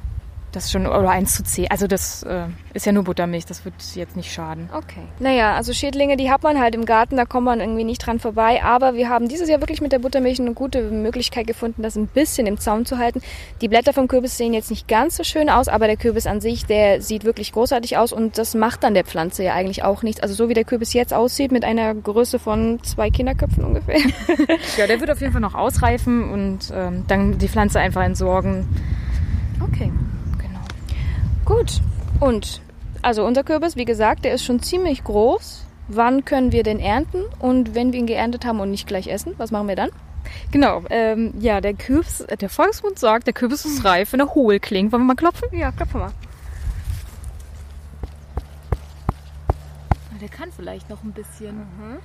Das 0.55 0.65
ist 0.65 0.71
schon, 0.71 0.87
oder 0.87 1.09
1 1.09 1.35
zu 1.35 1.43
10. 1.43 1.69
Also 1.69 1.85
das 1.85 2.23
äh, 2.23 2.45
ist 2.73 2.85
ja 2.85 2.93
nur 2.93 3.03
Buttermilch, 3.03 3.45
das 3.45 3.65
wird 3.65 3.73
jetzt 3.93 4.15
nicht 4.15 4.31
schaden. 4.31 4.69
Okay. 4.73 5.01
Naja, 5.19 5.53
also 5.53 5.73
Schädlinge, 5.73 6.15
die 6.15 6.31
hat 6.31 6.43
man 6.43 6.57
halt 6.57 6.75
im 6.75 6.85
Garten, 6.85 7.17
da 7.17 7.25
kommt 7.25 7.43
man 7.43 7.59
irgendwie 7.59 7.83
nicht 7.83 7.99
dran 7.99 8.19
vorbei. 8.19 8.63
Aber 8.63 8.93
wir 8.93 9.09
haben 9.09 9.27
dieses 9.27 9.49
Jahr 9.49 9.59
wirklich 9.59 9.81
mit 9.81 9.91
der 9.91 9.99
Buttermilch 9.99 10.39
eine 10.39 10.53
gute 10.53 10.83
Möglichkeit 10.83 11.45
gefunden, 11.45 11.81
das 11.81 11.97
ein 11.97 12.07
bisschen 12.07 12.47
im 12.47 12.57
Zaun 12.57 12.85
zu 12.85 12.97
halten. 12.97 13.21
Die 13.59 13.67
Blätter 13.67 13.91
vom 13.91 14.07
Kürbis 14.07 14.37
sehen 14.37 14.53
jetzt 14.53 14.69
nicht 14.69 14.87
ganz 14.87 15.17
so 15.17 15.25
schön 15.25 15.49
aus, 15.49 15.67
aber 15.67 15.87
der 15.87 15.97
Kürbis 15.97 16.25
an 16.25 16.39
sich, 16.39 16.65
der 16.65 17.01
sieht 17.01 17.25
wirklich 17.25 17.51
großartig 17.51 17.97
aus 17.97 18.13
und 18.13 18.37
das 18.37 18.55
macht 18.55 18.85
dann 18.85 18.93
der 18.93 19.03
Pflanze 19.03 19.43
ja 19.43 19.55
eigentlich 19.55 19.83
auch 19.83 20.03
nichts. 20.03 20.21
Also 20.21 20.35
so 20.35 20.47
wie 20.47 20.53
der 20.53 20.63
Kürbis 20.63 20.93
jetzt 20.93 21.13
aussieht, 21.13 21.51
mit 21.51 21.65
einer 21.65 21.93
Größe 21.93 22.39
von 22.39 22.81
zwei 22.81 23.09
Kinderköpfen 23.09 23.65
ungefähr. 23.65 23.99
ja, 24.77 24.87
der 24.87 25.01
wird 25.01 25.11
auf 25.11 25.19
jeden 25.19 25.33
Fall 25.33 25.41
noch 25.41 25.55
ausreifen 25.55 26.31
und 26.31 26.71
ähm, 26.73 27.03
dann 27.09 27.37
die 27.39 27.49
Pflanze 27.49 27.81
einfach 27.81 28.03
entsorgen. 28.03 28.65
Okay. 29.61 29.91
Gut. 31.45 31.81
Und 32.19 32.61
also 33.01 33.23
unser 33.23 33.43
Kürbis, 33.43 33.75
wie 33.75 33.85
gesagt, 33.85 34.25
der 34.25 34.33
ist 34.33 34.43
schon 34.43 34.61
ziemlich 34.61 35.03
groß. 35.03 35.65
Wann 35.87 36.25
können 36.25 36.51
wir 36.51 36.63
den 36.63 36.79
ernten? 36.79 37.23
Und 37.37 37.75
wenn 37.75 37.93
wir 37.93 37.99
ihn 37.99 38.07
geerntet 38.07 38.45
haben 38.45 38.59
und 38.59 38.71
nicht 38.71 38.87
gleich 38.87 39.07
essen, 39.07 39.35
was 39.37 39.51
machen 39.51 39.67
wir 39.67 39.75
dann? 39.75 39.91
Genau, 40.51 40.81
ähm, 40.89 41.35
ja, 41.39 41.61
der 41.61 41.75
Kürbis, 41.75 42.25
der 42.39 42.49
Volksmund 42.49 42.97
sagt, 42.97 43.27
der 43.27 43.33
Kürbis 43.33 43.63
ist 43.65 43.85
reif, 43.85 44.13
wenn 44.13 44.21
er 44.21 44.33
hohl 44.33 44.59
klingt. 44.59 44.91
Wollen 44.91 45.03
wir 45.03 45.07
mal 45.07 45.15
klopfen? 45.15 45.47
Ja, 45.51 45.71
klopfen 45.71 46.01
wir 46.01 46.05
mal. 46.07 46.13
Der 50.19 50.29
kann 50.29 50.49
vielleicht 50.51 50.89
noch 50.89 51.03
ein 51.03 51.11
bisschen. 51.11 51.57
Mhm. 51.57 51.99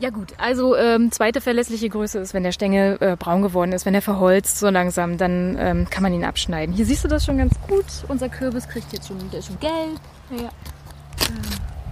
Ja 0.00 0.08
gut, 0.08 0.32
also 0.38 0.76
ähm, 0.76 1.12
zweite 1.12 1.42
verlässliche 1.42 1.90
Größe 1.90 2.18
ist, 2.20 2.32
wenn 2.32 2.42
der 2.42 2.52
Stängel 2.52 2.96
äh, 3.00 3.16
braun 3.16 3.42
geworden 3.42 3.72
ist, 3.72 3.84
wenn 3.84 3.94
er 3.94 4.00
verholzt 4.00 4.58
so 4.58 4.70
langsam, 4.70 5.18
dann 5.18 5.58
ähm, 5.58 5.90
kann 5.90 6.02
man 6.02 6.14
ihn 6.14 6.24
abschneiden. 6.24 6.74
Hier 6.74 6.86
siehst 6.86 7.04
du 7.04 7.08
das 7.08 7.26
schon 7.26 7.36
ganz 7.36 7.52
gut. 7.68 7.84
Unser 8.08 8.30
Kürbis 8.30 8.66
kriegt 8.66 8.90
jetzt 8.94 9.08
schon, 9.08 9.18
der 9.30 9.40
ist 9.40 9.48
schon 9.48 9.60
gelb. 9.60 10.00
Ja. 10.30 10.48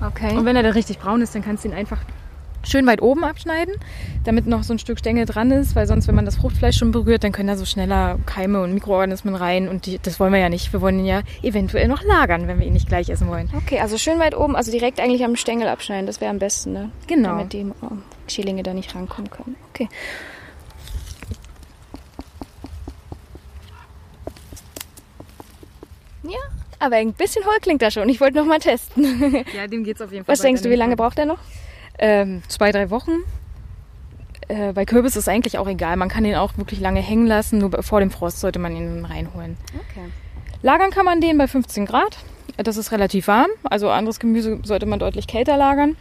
Okay. 0.06 0.34
Und 0.38 0.46
wenn 0.46 0.56
er 0.56 0.62
dann 0.62 0.72
richtig 0.72 0.98
braun 0.98 1.20
ist, 1.20 1.34
dann 1.34 1.42
kannst 1.42 1.64
du 1.64 1.68
ihn 1.68 1.74
einfach 1.74 1.98
schön 2.62 2.86
weit 2.86 3.02
oben 3.02 3.24
abschneiden, 3.24 3.74
damit 4.24 4.46
noch 4.46 4.62
so 4.62 4.74
ein 4.74 4.78
Stück 4.78 4.98
Stängel 4.98 5.24
dran 5.24 5.50
ist, 5.50 5.76
weil 5.76 5.86
sonst, 5.86 6.08
wenn 6.08 6.14
man 6.14 6.24
das 6.24 6.36
Fruchtfleisch 6.36 6.76
schon 6.76 6.90
berührt, 6.90 7.24
dann 7.24 7.32
können 7.32 7.48
da 7.48 7.56
so 7.56 7.64
schneller 7.64 8.18
Keime 8.26 8.62
und 8.62 8.74
Mikroorganismen 8.74 9.34
rein 9.34 9.68
und 9.68 9.86
die, 9.86 9.98
das 9.98 10.20
wollen 10.20 10.32
wir 10.32 10.40
ja 10.40 10.48
nicht. 10.48 10.72
Wir 10.72 10.80
wollen 10.80 10.98
ihn 10.98 11.06
ja 11.06 11.22
eventuell 11.42 11.88
noch 11.88 12.02
lagern, 12.02 12.48
wenn 12.48 12.58
wir 12.58 12.66
ihn 12.66 12.72
nicht 12.72 12.88
gleich 12.88 13.08
essen 13.08 13.28
wollen. 13.28 13.50
Okay, 13.56 13.80
also 13.80 13.98
schön 13.98 14.18
weit 14.18 14.36
oben, 14.36 14.56
also 14.56 14.70
direkt 14.70 15.00
eigentlich 15.00 15.24
am 15.24 15.36
Stängel 15.36 15.68
abschneiden, 15.68 16.06
das 16.06 16.20
wäre 16.20 16.30
am 16.30 16.38
besten, 16.38 16.72
ne? 16.72 16.90
Genau. 17.06 17.30
Damit 17.30 17.52
die 17.52 17.66
oh, 17.82 17.92
Schädlinge 18.26 18.62
da 18.62 18.74
nicht 18.74 18.94
rankommen 18.94 19.30
können. 19.30 19.56
Okay. 19.70 19.88
Ja, 26.24 26.38
aber 26.78 26.96
ein 26.96 27.14
bisschen 27.14 27.44
hohl 27.46 27.58
klingt 27.60 27.80
das 27.80 27.94
schon. 27.94 28.08
Ich 28.08 28.20
wollte 28.20 28.36
noch 28.36 28.44
mal 28.44 28.58
testen. 28.58 29.44
Ja, 29.56 29.66
dem 29.66 29.84
geht's 29.84 30.02
auf 30.02 30.12
jeden 30.12 30.24
Fall. 30.24 30.34
Was 30.34 30.40
denkst 30.40 30.62
du, 30.62 30.70
wie 30.70 30.76
lange 30.76 30.96
braucht 30.96 31.18
er 31.18 31.24
noch? 31.24 31.38
Ähm, 31.98 32.42
zwei, 32.48 32.72
drei 32.72 32.90
Wochen. 32.90 33.12
Äh, 34.48 34.72
bei 34.72 34.84
Kürbis 34.84 35.16
ist 35.16 35.28
eigentlich 35.28 35.58
auch 35.58 35.68
egal. 35.68 35.96
Man 35.96 36.08
kann 36.08 36.24
den 36.24 36.36
auch 36.36 36.56
wirklich 36.56 36.80
lange 36.80 37.00
hängen 37.00 37.26
lassen. 37.26 37.58
Nur 37.58 37.82
vor 37.82 38.00
dem 38.00 38.10
Frost 38.10 38.40
sollte 38.40 38.58
man 38.58 38.74
ihn 38.74 39.04
reinholen. 39.04 39.56
Okay. 39.74 40.06
Lagern 40.62 40.90
kann 40.90 41.04
man 41.04 41.20
den 41.20 41.38
bei 41.38 41.46
15 41.46 41.86
Grad. 41.86 42.16
Das 42.56 42.76
ist 42.76 42.90
relativ 42.90 43.28
warm. 43.28 43.50
Also 43.64 43.90
anderes 43.90 44.18
Gemüse 44.18 44.58
sollte 44.64 44.86
man 44.86 44.98
deutlich 44.98 45.26
kälter 45.26 45.56
lagern. 45.56 45.96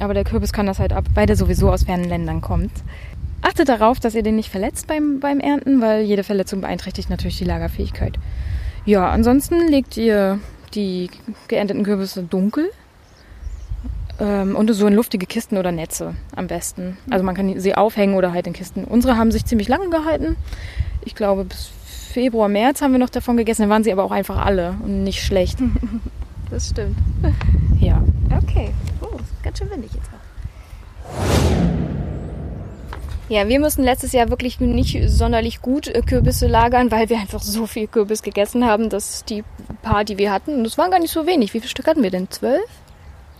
Aber 0.00 0.14
der 0.14 0.24
Kürbis 0.24 0.52
kann 0.52 0.66
das 0.66 0.78
halt 0.78 0.92
ab, 0.92 1.04
weil 1.14 1.26
der 1.26 1.36
sowieso 1.36 1.70
aus 1.70 1.84
fernen 1.84 2.08
Ländern 2.08 2.40
kommt. 2.40 2.70
Achtet 3.42 3.68
darauf, 3.68 4.00
dass 4.00 4.14
ihr 4.14 4.22
den 4.22 4.36
nicht 4.36 4.50
verletzt 4.50 4.86
beim, 4.86 5.20
beim 5.20 5.40
Ernten, 5.40 5.80
weil 5.80 6.02
jede 6.02 6.24
Verletzung 6.24 6.60
beeinträchtigt 6.60 7.10
natürlich 7.10 7.38
die 7.38 7.44
Lagerfähigkeit. 7.44 8.18
Ja, 8.84 9.10
ansonsten 9.10 9.68
legt 9.68 9.96
ihr 9.96 10.38
die 10.74 11.10
geernteten 11.48 11.84
Kürbisse 11.84 12.22
dunkel 12.22 12.70
ähm, 14.20 14.56
und 14.56 14.72
so 14.72 14.86
in 14.86 14.94
luftige 14.94 15.26
Kisten 15.26 15.56
oder 15.56 15.72
Netze 15.72 16.14
am 16.34 16.46
besten. 16.46 16.96
Also 17.10 17.24
man 17.24 17.34
kann 17.34 17.58
sie 17.58 17.74
aufhängen 17.74 18.14
oder 18.14 18.32
halt 18.32 18.46
in 18.46 18.52
Kisten. 18.52 18.84
Unsere 18.84 19.16
haben 19.16 19.32
sich 19.32 19.44
ziemlich 19.44 19.68
lange 19.68 19.90
gehalten. 19.90 20.36
Ich 21.04 21.14
glaube, 21.14 21.44
bis 21.44 21.70
Februar, 22.12 22.48
März 22.48 22.82
haben 22.82 22.92
wir 22.92 22.98
noch 22.98 23.10
davon 23.10 23.36
gegessen. 23.36 23.62
Dann 23.62 23.70
waren 23.70 23.84
sie 23.84 23.92
aber 23.92 24.04
auch 24.04 24.10
einfach 24.10 24.44
alle 24.44 24.74
und 24.82 25.04
nicht 25.04 25.22
schlecht. 25.22 25.58
Das 26.50 26.70
stimmt. 26.70 26.96
Ja. 27.78 28.02
Okay. 28.42 28.70
Oh, 29.02 29.18
ganz 29.42 29.58
schön 29.58 29.70
windig 29.70 29.92
jetzt 29.92 30.08
auch. 30.08 30.28
Ja, 33.28 33.46
wir 33.46 33.60
mussten 33.60 33.82
letztes 33.82 34.12
Jahr 34.12 34.30
wirklich 34.30 34.58
nicht 34.58 34.98
sonderlich 35.10 35.60
gut 35.60 35.86
äh, 35.86 36.00
Kürbisse 36.00 36.46
lagern, 36.46 36.90
weil 36.90 37.10
wir 37.10 37.18
einfach 37.18 37.42
so 37.42 37.66
viel 37.66 37.86
Kürbis 37.86 38.22
gegessen 38.22 38.64
haben, 38.64 38.88
dass 38.88 39.26
die 39.26 39.44
paar, 39.82 40.04
die 40.04 40.16
wir 40.16 40.32
hatten, 40.32 40.54
und 40.54 40.64
das 40.64 40.78
waren 40.78 40.90
gar 40.90 40.98
nicht 40.98 41.12
so 41.12 41.26
wenig. 41.26 41.52
Wie 41.52 41.60
viele 41.60 41.68
Stück 41.68 41.86
hatten 41.86 42.02
wir 42.02 42.10
denn? 42.10 42.30
Zwölf? 42.30 42.64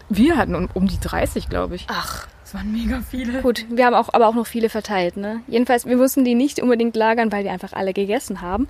Wir 0.08 0.36
hatten 0.36 0.54
um, 0.54 0.68
um 0.74 0.86
die 0.88 0.98
30, 1.00 1.48
glaube 1.48 1.74
ich. 1.74 1.86
Ach, 1.88 2.26
Das 2.44 2.54
waren 2.54 2.72
mega 2.72 3.00
viele. 3.08 3.42
gut. 3.42 3.66
Wir 3.70 3.86
haben 3.86 3.94
auch, 3.94 4.08
aber 4.12 4.28
auch 4.28 4.34
noch 4.34 4.46
viele 4.46 4.68
verteilt, 4.70 5.16
ne? 5.16 5.40
Jedenfalls, 5.48 5.84
wir 5.86 5.96
mussten 5.96 6.24
die 6.24 6.34
nicht 6.34 6.60
unbedingt 6.60 6.96
lagern, 6.96 7.30
weil 7.32 7.44
wir 7.44 7.52
einfach 7.52 7.72
alle 7.74 7.92
gegessen 7.92 8.40
haben. 8.40 8.68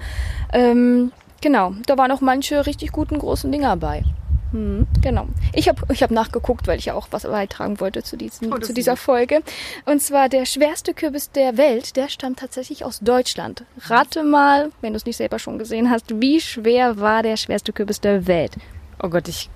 Ähm, 0.53 1.13
genau, 1.41 1.75
da 1.87 1.97
waren 1.97 2.11
auch 2.11 2.21
manche 2.21 2.67
richtig 2.67 2.91
guten 2.93 3.19
großen 3.19 3.51
Dinger 3.53 3.77
bei. 3.77 4.03
Hm, 4.51 4.87
genau. 5.03 5.27
Ich 5.53 5.69
habe 5.69 5.83
ich 5.93 6.03
hab 6.03 6.11
nachgeguckt, 6.11 6.67
weil 6.67 6.79
ich 6.79 6.87
ja 6.87 6.95
auch 6.95 7.09
was 7.11 7.25
beitragen 7.25 7.81
wollte 7.81 8.03
zu, 8.03 8.17
diesem, 8.17 8.51
Oh, 8.51 8.57
zu 8.59 8.73
dieser 8.73 8.93
lieb. 8.93 8.99
Folge. 9.01 9.43
Und 9.85 10.01
zwar 10.01 10.31
der 10.31 10.47
schwerste 10.47 10.95
Kürbis 10.95 11.31
der 11.31 11.59
Welt, 11.59 11.97
der 11.97 12.09
stammt 12.09 12.39
tatsächlich 12.39 12.83
aus 12.83 13.01
Deutschland. 13.01 13.65
Rate 13.89 14.25
mal, 14.25 14.71
wenn 14.81 14.95
du 14.95 14.97
es 14.97 15.05
nicht 15.05 15.19
selber 15.19 15.39
schon 15.39 15.59
gesehen 15.59 15.91
hast, 15.91 16.19
wie 16.21 16.41
schwer 16.41 16.99
war 16.99 17.23
der 17.23 17.37
schwerste 17.37 17.75
Kürbis 17.75 18.01
der 18.01 18.27
Welt? 18.27 18.53
Oh 19.03 19.11
Gott, 19.11 19.29
ich, 19.29 19.51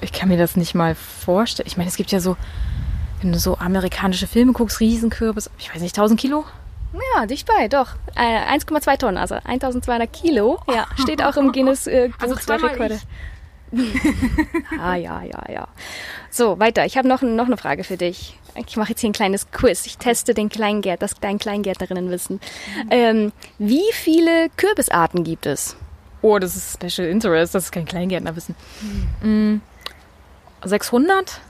ich 0.00 0.12
kann 0.12 0.28
mir 0.28 0.38
das 0.38 0.56
nicht 0.56 0.74
mal 0.74 0.94
vorstellen. 0.94 1.66
Ich 1.66 1.76
meine, 1.76 1.88
es 1.88 1.96
gibt 1.96 2.12
ja 2.12 2.20
so 2.20 2.36
wenn 3.20 3.32
du 3.32 3.38
so 3.38 3.56
amerikanische 3.58 4.26
Filme 4.26 4.52
guckst, 4.52 4.80
Riesenkürbis, 4.80 5.50
ich 5.58 5.72
weiß 5.72 5.82
nicht, 5.82 5.96
1000 5.96 6.18
Kilo? 6.18 6.44
Ja, 7.14 7.26
dicht 7.26 7.46
bei, 7.46 7.68
doch. 7.68 7.94
Äh, 8.16 8.56
1,2 8.56 8.98
Tonnen, 8.98 9.18
also 9.18 9.36
1200 9.44 10.12
Kilo. 10.12 10.58
Ja, 10.68 10.86
steht 10.96 11.22
auch 11.22 11.36
im 11.36 11.52
Guinness 11.52 11.86
äh, 11.86 12.08
Buch 12.08 12.16
Also 12.20 12.34
der 12.46 12.62
Rekorde. 12.62 13.00
ah, 14.80 14.96
ja, 14.96 15.22
ja, 15.22 15.44
ja. 15.48 15.68
So, 16.28 16.58
weiter. 16.58 16.86
Ich 16.86 16.96
habe 16.96 17.06
noch, 17.06 17.22
noch 17.22 17.46
eine 17.46 17.56
Frage 17.56 17.84
für 17.84 17.96
dich. 17.96 18.36
Ich 18.66 18.76
mache 18.76 18.90
jetzt 18.90 19.00
hier 19.00 19.10
ein 19.10 19.14
kleines 19.14 19.52
Quiz. 19.52 19.86
Ich 19.86 19.98
teste 19.98 20.34
den 20.34 20.48
Kleingärt, 20.48 21.02
das 21.02 21.14
dein 21.20 21.38
Kleingärtnerinnenwissen. 21.38 22.40
Ähm, 22.90 23.32
wie 23.58 23.92
viele 23.92 24.48
Kürbisarten 24.56 25.22
gibt 25.22 25.46
es? 25.46 25.76
Oh, 26.22 26.40
das 26.40 26.56
ist 26.56 26.72
Special 26.82 27.06
Interest, 27.06 27.54
das 27.54 27.64
ist 27.66 27.70
kein 27.70 27.84
Kleingärtnerwissen. 27.84 28.56
Mm, 29.22 29.60
600? 30.64 31.40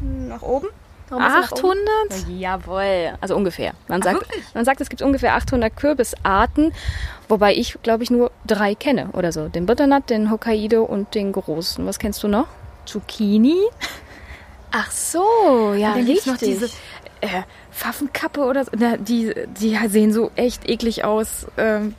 Nach 0.00 0.42
oben? 0.42 0.68
800? 1.10 1.84
Jawohl, 2.28 3.12
also 3.20 3.36
ungefähr. 3.36 3.72
Man 3.88 4.02
sagt, 4.02 4.26
man 4.54 4.64
sagt, 4.64 4.80
es 4.80 4.88
gibt 4.88 5.02
ungefähr 5.02 5.34
800 5.34 5.76
Kürbisarten, 5.76 6.72
wobei 7.28 7.54
ich, 7.54 7.76
glaube 7.82 8.02
ich, 8.02 8.10
nur 8.10 8.30
drei 8.46 8.74
kenne 8.74 9.10
oder 9.12 9.30
so. 9.30 9.48
Den 9.48 9.66
Butternut, 9.66 10.10
den 10.10 10.30
Hokkaido 10.30 10.82
und 10.82 11.14
den 11.14 11.32
großen. 11.32 11.86
Was 11.86 11.98
kennst 11.98 12.22
du 12.22 12.28
noch? 12.28 12.46
Zucchini? 12.86 13.56
Ach 14.72 14.90
so, 14.90 15.74
ja, 15.74 15.94
Dann 15.94 16.04
gibt's 16.04 16.26
richtig. 16.26 16.32
noch 16.32 16.38
diese 16.38 16.66
äh, 17.20 17.42
Pfaffenkappe 17.70 18.40
oder 18.40 18.64
so. 18.64 18.72
Na, 18.76 18.96
die, 18.96 19.32
die 19.60 19.78
sehen 19.88 20.12
so 20.12 20.30
echt 20.36 20.68
eklig 20.68 21.04
aus. 21.04 21.46
Ähm, 21.56 21.94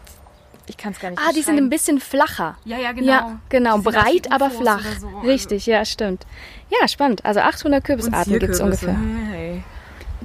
ich 0.68 0.78
kann 0.78 0.92
es 0.94 1.00
gar 1.00 1.10
nicht 1.12 1.22
ah, 1.22 1.32
die 1.36 1.42
sind 1.42 1.58
ein 1.58 1.70
bisschen 1.70 2.00
flacher. 2.00 2.58
Ja, 2.66 2.78
ja, 2.78 2.92
genau. 2.92 3.08
Ja, 3.12 3.40
genau, 3.50 3.80
wie 3.80 3.84
breit, 3.84 4.32
aber 4.32 4.50
flach. 4.50 4.84
so, 5.00 5.08
Richtig, 5.20 5.66
ja, 5.66 5.86
stimmt. 5.86 6.26
Ja, 6.70 6.88
spannend. 6.88 7.24
Also 7.26 7.40
800 7.42 7.84
Kürbisarten 7.84 8.40
gibt 8.40 8.54
es 8.54 8.62
ungefähr. 8.62 8.98
Hey. 9.32 9.64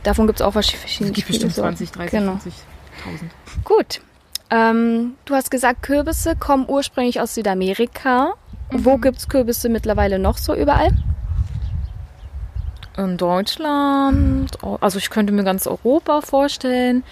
Davon 0.02 0.26
gibt 0.26 0.40
es 0.40 0.46
auch 0.46 0.52
verschiedene. 0.52 1.10
Es 1.10 1.14
gibt 1.14 1.26
bestimmt 1.28 1.52
viele 1.52 1.62
20, 1.62 1.90
30, 1.92 2.10
Genau. 2.18 2.32
40.000. 2.32 2.42
Gut. 3.64 4.00
Ähm, 4.50 5.14
du 5.26 5.34
hast 5.34 5.50
gesagt, 5.50 5.82
Kürbisse 5.82 6.34
kommen 6.36 6.64
ursprünglich 6.68 7.20
aus 7.20 7.34
Südamerika. 7.34 8.32
Wo 8.70 8.96
Mhm. 8.96 9.00
gibt's 9.02 9.28
Kürbisse 9.28 9.68
mittlerweile 9.68 10.18
noch 10.18 10.38
so 10.38 10.54
überall? 10.54 10.90
In 12.96 13.16
Deutschland, 13.16 14.50
also 14.80 14.98
ich 14.98 15.10
könnte 15.10 15.32
mir 15.32 15.44
ganz 15.44 15.66
Europa 15.66 16.20
vorstellen. 16.20 17.04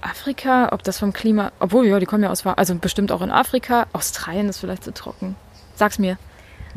Afrika, 0.00 0.68
ob 0.72 0.82
das 0.82 0.98
vom 0.98 1.12
Klima, 1.12 1.52
obwohl 1.60 1.86
ja, 1.86 1.98
die 1.98 2.06
kommen 2.06 2.22
ja 2.22 2.30
aus, 2.30 2.46
also 2.46 2.74
bestimmt 2.76 3.12
auch 3.12 3.22
in 3.22 3.30
Afrika. 3.30 3.86
Australien 3.92 4.48
ist 4.48 4.58
vielleicht 4.58 4.84
zu 4.84 4.92
trocken. 4.92 5.36
Sag's 5.74 5.98
mir. 5.98 6.18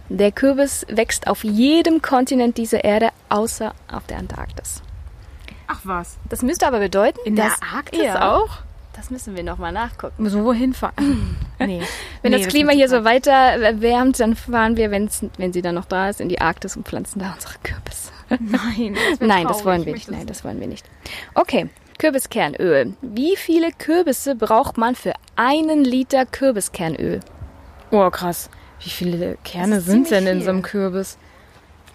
Der 0.09 0.31
Kürbis 0.31 0.85
wächst 0.89 1.27
auf 1.27 1.43
jedem 1.43 2.01
Kontinent 2.01 2.57
dieser 2.57 2.83
Erde, 2.83 3.09
außer 3.29 3.73
auf 3.91 4.05
der 4.07 4.17
Antarktis. 4.17 4.81
Ach 5.67 5.79
was. 5.83 6.17
Das 6.27 6.41
müsste 6.41 6.67
aber 6.67 6.79
bedeuten, 6.79 7.19
In 7.23 7.35
dass 7.35 7.59
der 7.59 7.67
Arktis 7.77 8.03
ja, 8.03 8.33
auch? 8.33 8.57
Das 8.93 9.09
müssen 9.09 9.37
wir 9.37 9.43
nochmal 9.43 9.71
nachgucken. 9.71 10.21
Müssen 10.21 10.39
wir 10.39 10.45
wohin 10.45 10.73
fahren? 10.73 10.93
nee. 11.59 11.81
Wenn 12.21 12.31
Nee, 12.31 12.39
das 12.39 12.47
Klima 12.47 12.71
wird 12.71 12.77
hier 12.77 12.89
so 12.89 13.05
weiter 13.05 13.79
wärmt, 13.79 14.19
dann 14.19 14.35
fahren 14.35 14.75
wir, 14.75 14.91
wenn's, 14.91 15.23
wenn 15.37 15.53
sie 15.53 15.61
dann 15.61 15.75
noch 15.75 15.85
da 15.85 16.09
ist, 16.09 16.19
in 16.19 16.27
die 16.27 16.41
Arktis 16.41 16.75
und 16.75 16.85
pflanzen 16.85 17.19
da 17.19 17.33
unsere 17.33 17.53
Kürbisse. 17.63 18.11
Nein, 18.39 18.97
das 19.11 19.19
Nein, 19.27 19.47
das 19.47 19.63
wollen 19.63 19.85
wir 19.85 19.93
nicht. 19.93 20.11
Nein, 20.11 20.27
das 20.27 20.37
das 20.39 20.45
wollen 20.45 20.59
wir 20.59 20.67
nicht. 20.67 20.85
Okay, 21.33 21.69
Kürbiskernöl. 22.01 22.95
Wie 23.03 23.35
viele 23.35 23.71
Kürbisse 23.71 24.33
braucht 24.33 24.75
man 24.75 24.95
für 24.95 25.13
einen 25.35 25.83
Liter 25.83 26.25
Kürbiskernöl? 26.25 27.19
Oh, 27.91 28.09
krass. 28.09 28.49
Wie 28.79 28.89
viele 28.89 29.37
Kerne 29.43 29.81
sind 29.81 30.09
denn 30.09 30.25
in 30.25 30.37
viel. 30.37 30.45
so 30.45 30.49
einem 30.49 30.63
Kürbis? 30.63 31.19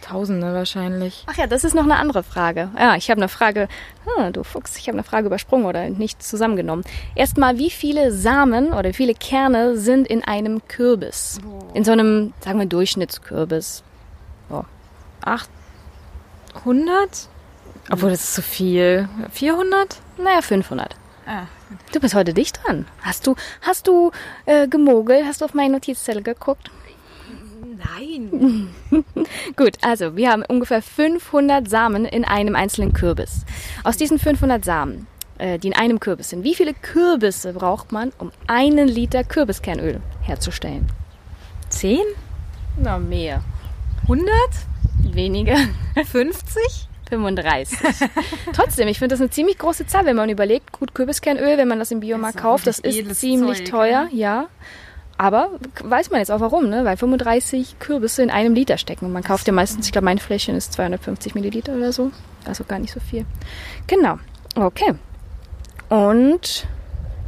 Tausende 0.02 0.54
wahrscheinlich. 0.54 1.24
Ach 1.26 1.36
ja, 1.36 1.48
das 1.48 1.64
ist 1.64 1.74
noch 1.74 1.82
eine 1.82 1.96
andere 1.96 2.22
Frage. 2.22 2.70
Ja, 2.78 2.94
ich 2.94 3.10
habe 3.10 3.20
eine 3.20 3.28
Frage. 3.28 3.66
Hm, 4.04 4.32
du 4.32 4.44
Fuchs, 4.44 4.76
ich 4.76 4.86
habe 4.86 4.96
eine 4.96 5.02
Frage 5.02 5.26
übersprungen 5.26 5.66
oder 5.66 5.90
nicht 5.90 6.22
zusammengenommen. 6.22 6.84
Erstmal, 7.16 7.58
wie 7.58 7.70
viele 7.70 8.12
Samen 8.12 8.72
oder 8.72 8.90
wie 8.90 8.94
viele 8.94 9.14
Kerne 9.14 9.76
sind 9.76 10.06
in 10.06 10.22
einem 10.22 10.68
Kürbis? 10.68 11.40
In 11.74 11.82
so 11.82 11.90
einem, 11.90 12.32
sagen 12.38 12.60
wir, 12.60 12.66
Durchschnittskürbis. 12.66 13.82
800? 15.22 17.28
Obwohl, 17.90 18.10
das 18.10 18.24
ist 18.24 18.34
zu 18.34 18.42
viel. 18.42 19.08
400? 19.30 20.00
Naja, 20.18 20.42
500. 20.42 20.94
Ah. 21.26 21.42
Du 21.92 22.00
bist 22.00 22.14
heute 22.14 22.32
dicht 22.32 22.60
dran. 22.64 22.86
Hast 23.02 23.26
du, 23.26 23.34
hast 23.60 23.88
du 23.88 24.12
äh, 24.46 24.68
gemogelt? 24.68 25.24
Hast 25.24 25.40
du 25.40 25.44
auf 25.44 25.54
meinen 25.54 25.72
Notizzettel 25.72 26.22
geguckt? 26.22 26.70
Nein. 27.96 28.68
Gut, 29.56 29.76
also 29.82 30.16
wir 30.16 30.30
haben 30.30 30.44
ungefähr 30.46 30.82
500 30.82 31.68
Samen 31.68 32.04
in 32.04 32.24
einem 32.24 32.54
einzelnen 32.54 32.92
Kürbis. 32.92 33.44
Aus 33.84 33.96
diesen 33.96 34.18
500 34.18 34.64
Samen, 34.64 35.06
äh, 35.38 35.58
die 35.58 35.68
in 35.68 35.74
einem 35.74 36.00
Kürbis 36.00 36.30
sind, 36.30 36.44
wie 36.44 36.54
viele 36.54 36.74
Kürbisse 36.74 37.52
braucht 37.52 37.92
man, 37.92 38.12
um 38.18 38.30
einen 38.46 38.88
Liter 38.88 39.24
Kürbiskernöl 39.24 40.00
herzustellen? 40.22 40.88
10? 41.70 41.98
Na, 42.78 42.98
mehr. 42.98 43.42
100? 44.02 44.30
Weniger. 45.12 45.56
50? 46.12 46.88
35. 47.08 47.78
Trotzdem, 48.52 48.88
ich 48.88 48.98
finde 48.98 49.14
das 49.14 49.20
eine 49.20 49.30
ziemlich 49.30 49.58
große 49.58 49.86
Zahl, 49.86 50.06
wenn 50.06 50.16
man 50.16 50.28
überlegt, 50.28 50.72
gut, 50.72 50.94
Kürbiskernöl, 50.94 51.58
wenn 51.58 51.68
man 51.68 51.78
das 51.78 51.90
im 51.90 52.00
Biomarkt 52.00 52.36
Das 52.36 52.42
kauft, 52.42 52.66
das 52.66 52.78
ist 52.78 53.16
ziemlich 53.16 53.58
Zeug, 53.58 53.70
teuer, 53.70 54.08
ja. 54.12 54.48
Aber 55.18 55.50
weiß 55.82 56.10
man 56.10 56.20
jetzt 56.20 56.30
auch 56.30 56.40
warum, 56.40 56.68
ne? 56.68 56.84
Weil 56.84 56.96
35 56.96 57.78
Kürbisse 57.78 58.22
in 58.22 58.30
einem 58.30 58.54
Liter 58.54 58.76
stecken. 58.76 59.06
Und 59.06 59.12
man 59.12 59.22
kauft 59.22 59.46
ja 59.46 59.52
meistens, 59.52 59.86
ich 59.86 59.92
glaube, 59.92 60.04
mein 60.04 60.18
Fläschchen 60.18 60.54
ist 60.56 60.74
250 60.74 61.34
Milliliter 61.34 61.74
oder 61.74 61.92
so. 61.92 62.10
Also 62.44 62.64
gar 62.64 62.78
nicht 62.78 62.92
so 62.92 63.00
viel. 63.00 63.24
Genau. 63.86 64.18
Okay. 64.54 64.94
Und 65.88 66.66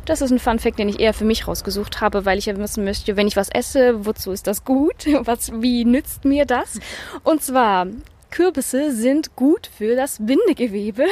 das 0.05 0.23
ist 0.23 0.31
ein 0.31 0.38
Fun 0.38 0.59
Fact, 0.59 0.79
den 0.79 0.88
ich 0.88 1.01
eher 1.01 1.14
für 1.14 1.25
mich 1.25 1.47
rausgesucht 1.47 2.01
habe, 2.01 2.25
weil 2.25 2.38
ich 2.38 2.47
ja 2.47 2.57
wissen 2.57 2.85
möchte, 2.85 3.17
wenn 3.17 3.27
ich 3.27 3.37
was 3.37 3.49
esse, 3.49 4.07
wozu 4.07 4.33
ist 4.33 4.47
das 4.47 4.64
gut? 4.64 5.07
Was, 5.25 5.53
wie 5.53 5.85
nützt 5.85 6.25
mir 6.25 6.47
das? 6.47 6.81
Und 7.25 7.43
zwar, 7.43 7.87
Kürbisse 8.31 8.93
sind 8.93 9.37
gut 9.37 9.71
für 9.77 9.97
das 9.97 10.19
Bindegewebe, 10.21 11.07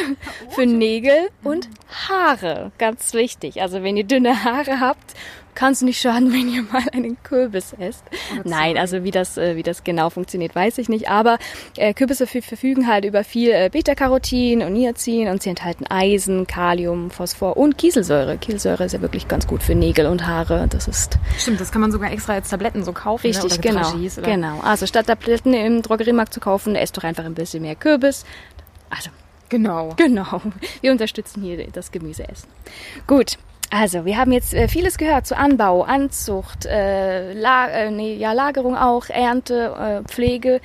für 0.50 0.66
Nägel 0.66 1.28
und 1.42 1.68
Haare. 2.08 2.72
Ganz 2.78 3.14
wichtig. 3.14 3.62
Also 3.62 3.82
wenn 3.82 3.96
ihr 3.96 4.04
dünne 4.04 4.44
Haare 4.44 4.80
habt, 4.80 5.14
kann 5.56 5.72
es 5.72 5.82
nicht 5.82 6.00
schaden, 6.00 6.32
wenn 6.32 6.48
ihr 6.48 6.62
mal 6.62 6.84
einen 6.92 7.20
Kürbis 7.24 7.74
esst. 7.78 8.04
Nein, 8.44 8.78
also 8.78 9.02
wie 9.02 9.10
das, 9.10 9.36
äh, 9.36 9.56
wie 9.56 9.64
das 9.64 9.82
genau 9.82 10.10
funktioniert, 10.10 10.54
weiß 10.54 10.78
ich 10.78 10.88
nicht. 10.88 11.08
Aber 11.08 11.38
äh, 11.76 11.92
Kürbisse 11.94 12.26
verfügen 12.26 12.86
halt 12.86 13.04
über 13.04 13.24
viel 13.24 13.50
äh, 13.50 13.68
Beta-Carotin 13.72 14.62
und 14.62 14.74
Niacin 14.74 15.28
und 15.28 15.42
sie 15.42 15.50
enthalten 15.50 15.86
Eisen, 15.88 16.46
Kalium, 16.46 17.10
Phosphor 17.10 17.56
und 17.56 17.76
Kieselsäure. 17.78 18.38
Kieselsäure 18.38 18.84
ist 18.84 18.92
ja 18.92 19.00
wirklich 19.00 19.26
ganz 19.26 19.48
gut 19.48 19.64
für 19.64 19.74
Nägel 19.74 20.06
und 20.06 20.26
Haare. 20.26 20.68
Das 20.70 20.86
ist 20.86 21.18
Stimmt, 21.38 21.60
das 21.60 21.72
kann 21.72 21.80
man 21.80 21.90
sogar 21.90 22.12
extra 22.12 22.34
als 22.34 22.50
Tabletten 22.50 22.84
so 22.84 22.92
kaufen. 22.92 23.26
Richtig, 23.26 23.56
ne? 23.56 23.58
genau. 23.58 23.90
Dragis 23.90 24.18
oder 24.18 24.30
Genau. 24.30 24.60
Also 24.60 24.86
statt 24.86 25.06
Tabletten 25.06 25.54
im 25.54 25.82
Drogeriemarkt 25.82 26.32
zu 26.32 26.40
kaufen, 26.40 26.76
esst 26.76 26.96
doch 26.96 27.04
einfach 27.04 27.24
ein 27.24 27.34
bisschen 27.34 27.62
mehr 27.62 27.74
Kürbis. 27.74 28.24
Also, 28.90 29.10
Genau. 29.48 29.94
genau. 29.96 30.42
Wir 30.80 30.92
unterstützen 30.92 31.42
hier 31.42 31.66
das 31.68 31.90
Gemüseessen. 31.92 32.48
Gut. 33.06 33.38
Also, 33.70 34.04
wir 34.04 34.16
haben 34.16 34.32
jetzt 34.32 34.54
äh, 34.54 34.68
vieles 34.68 34.96
gehört 34.96 35.26
zu 35.26 35.36
Anbau, 35.36 35.82
Anzucht, 35.82 36.66
äh, 36.66 37.32
La 37.32 37.68
äh, 37.68 37.90
nee, 37.90 38.14
ja, 38.14 38.32
Lagerung 38.32 38.76
auch, 38.76 39.08
Ernte, 39.08 40.02
äh, 40.04 40.08
Pflege. 40.08 40.60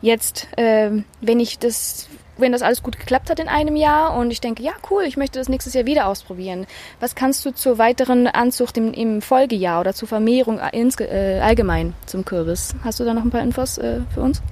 Jetzt, 0.00 0.48
ähm, 0.56 1.04
wenn 1.20 1.40
ich 1.40 1.58
das, 1.58 2.08
wenn 2.36 2.52
das 2.52 2.62
alles 2.62 2.82
gut 2.82 2.98
geklappt 2.98 3.30
hat 3.30 3.40
in 3.40 3.48
einem 3.48 3.74
Jahr 3.74 4.14
und 4.16 4.30
ich 4.30 4.40
denke, 4.40 4.62
ja 4.62 4.72
cool, 4.90 5.02
ich 5.04 5.16
möchte 5.16 5.38
das 5.38 5.48
nächstes 5.48 5.74
Jahr 5.74 5.86
wieder 5.86 6.06
ausprobieren. 6.06 6.66
Was 7.00 7.14
kannst 7.14 7.44
du 7.44 7.52
zur 7.52 7.78
weiteren 7.78 8.26
Anzucht 8.26 8.76
im, 8.76 8.92
im 8.92 9.22
Folgejahr 9.22 9.80
oder 9.80 9.94
zur 9.94 10.06
Vermehrung 10.06 10.60
insge 10.72 11.08
äh, 11.08 11.40
allgemein 11.40 11.94
zum 12.06 12.24
Kürbis? 12.24 12.74
Hast 12.84 13.00
du 13.00 13.04
da 13.04 13.14
noch 13.14 13.24
ein 13.24 13.30
paar 13.30 13.42
Infos 13.42 13.78
äh, 13.78 14.00
für 14.12 14.20
uns? 14.20 14.42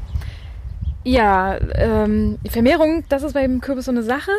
Ja, 1.05 1.59
ähm, 1.75 2.38
Vermehrung, 2.49 3.05
das 3.09 3.23
ist 3.23 3.35
beim 3.35 3.61
Kürbis 3.61 3.87
so 3.87 3.91
eine 3.91 4.03
Sache. 4.03 4.31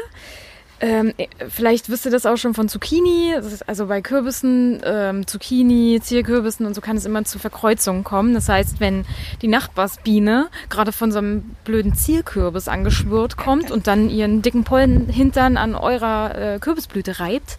Ähm, 0.83 1.13
äh, 1.15 1.27
vielleicht 1.47 1.87
wisst 1.87 2.03
ihr 2.03 2.11
das 2.11 2.25
auch 2.25 2.35
schon 2.35 2.53
von 2.53 2.67
Zucchini. 2.67 3.33
Also 3.67 3.85
bei 3.85 4.01
Kürbissen, 4.01 4.81
ähm, 4.83 5.25
Zucchini, 5.25 6.01
Zierkürbissen 6.03 6.65
und 6.65 6.73
so 6.73 6.81
kann 6.81 6.97
es 6.97 7.05
immer 7.05 7.23
zu 7.23 7.39
Verkreuzungen 7.39 8.03
kommen. 8.03 8.33
Das 8.33 8.49
heißt, 8.49 8.81
wenn 8.81 9.05
die 9.41 9.47
Nachbarsbiene 9.47 10.49
gerade 10.69 10.91
von 10.91 11.13
so 11.13 11.19
einem 11.19 11.55
blöden 11.63 11.95
Zierkürbis 11.95 12.67
angeschwirrt 12.67 13.37
kommt 13.37 13.71
und 13.71 13.87
dann 13.87 14.09
ihren 14.09 14.41
dicken 14.41 14.65
Pollenhintern 14.65 15.55
an 15.55 15.75
eurer 15.75 16.55
äh, 16.55 16.59
Kürbisblüte 16.59 17.21
reibt, 17.21 17.57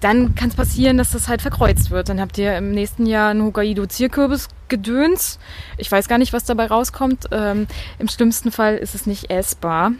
dann 0.00 0.34
kann 0.34 0.48
es 0.48 0.54
passieren, 0.54 0.96
dass 0.96 1.10
das 1.10 1.28
halt 1.28 1.42
verkreuzt 1.42 1.90
wird. 1.90 2.08
Dann 2.08 2.22
habt 2.22 2.38
ihr 2.38 2.56
im 2.56 2.70
nächsten 2.70 3.04
Jahr 3.04 3.32
einen 3.32 3.42
Hokkaido-Zierkürbis 3.42 4.48
gedöns. 4.68 5.38
Ich 5.76 5.92
weiß 5.92 6.08
gar 6.08 6.16
nicht, 6.16 6.32
was 6.32 6.44
dabei 6.44 6.68
rauskommt. 6.68 7.26
Ähm, 7.32 7.66
Im 7.98 8.08
schlimmsten 8.08 8.50
Fall 8.50 8.76
ist 8.78 8.94
es 8.94 9.04
nicht 9.04 9.30
essbar. 9.30 9.92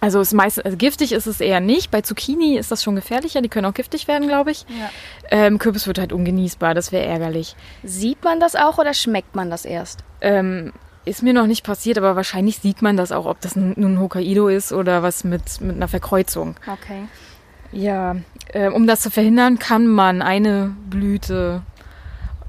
Also, 0.00 0.20
ist 0.20 0.32
meist, 0.32 0.64
also 0.64 0.76
giftig 0.76 1.12
ist 1.12 1.26
es 1.26 1.40
eher 1.40 1.60
nicht. 1.60 1.90
Bei 1.90 2.00
Zucchini 2.00 2.56
ist 2.56 2.70
das 2.70 2.82
schon 2.82 2.96
gefährlicher. 2.96 3.40
Die 3.40 3.48
können 3.48 3.66
auch 3.66 3.74
giftig 3.74 4.08
werden, 4.08 4.26
glaube 4.28 4.50
ich. 4.50 4.66
Ähm, 5.30 5.58
Kürbis 5.58 5.86
wird 5.86 5.98
halt 5.98 6.12
ungenießbar. 6.12 6.74
Das 6.74 6.92
wäre 6.92 7.04
ärgerlich. 7.04 7.54
Sieht 7.82 8.24
man 8.24 8.40
das 8.40 8.56
auch 8.56 8.78
oder 8.78 8.94
schmeckt 8.94 9.34
man 9.36 9.50
das 9.50 9.64
erst? 9.64 10.04
Ähm, 10.20 10.72
Ist 11.04 11.22
mir 11.22 11.32
noch 11.32 11.46
nicht 11.46 11.64
passiert, 11.64 11.98
aber 11.98 12.14
wahrscheinlich 12.16 12.58
sieht 12.58 12.82
man 12.82 12.96
das 12.96 13.10
auch, 13.12 13.26
ob 13.26 13.40
das 13.40 13.56
nun 13.56 13.98
Hokkaido 13.98 14.48
ist 14.48 14.72
oder 14.72 15.02
was 15.02 15.24
mit, 15.24 15.60
mit 15.60 15.76
einer 15.76 15.88
Verkreuzung. 15.88 16.56
Okay. 16.66 17.08
Ja, 17.72 18.16
äh, 18.52 18.68
um 18.68 18.86
das 18.86 19.00
zu 19.00 19.10
verhindern, 19.10 19.58
kann 19.58 19.86
man 19.88 20.20
eine 20.20 20.76
Blüte 20.90 21.62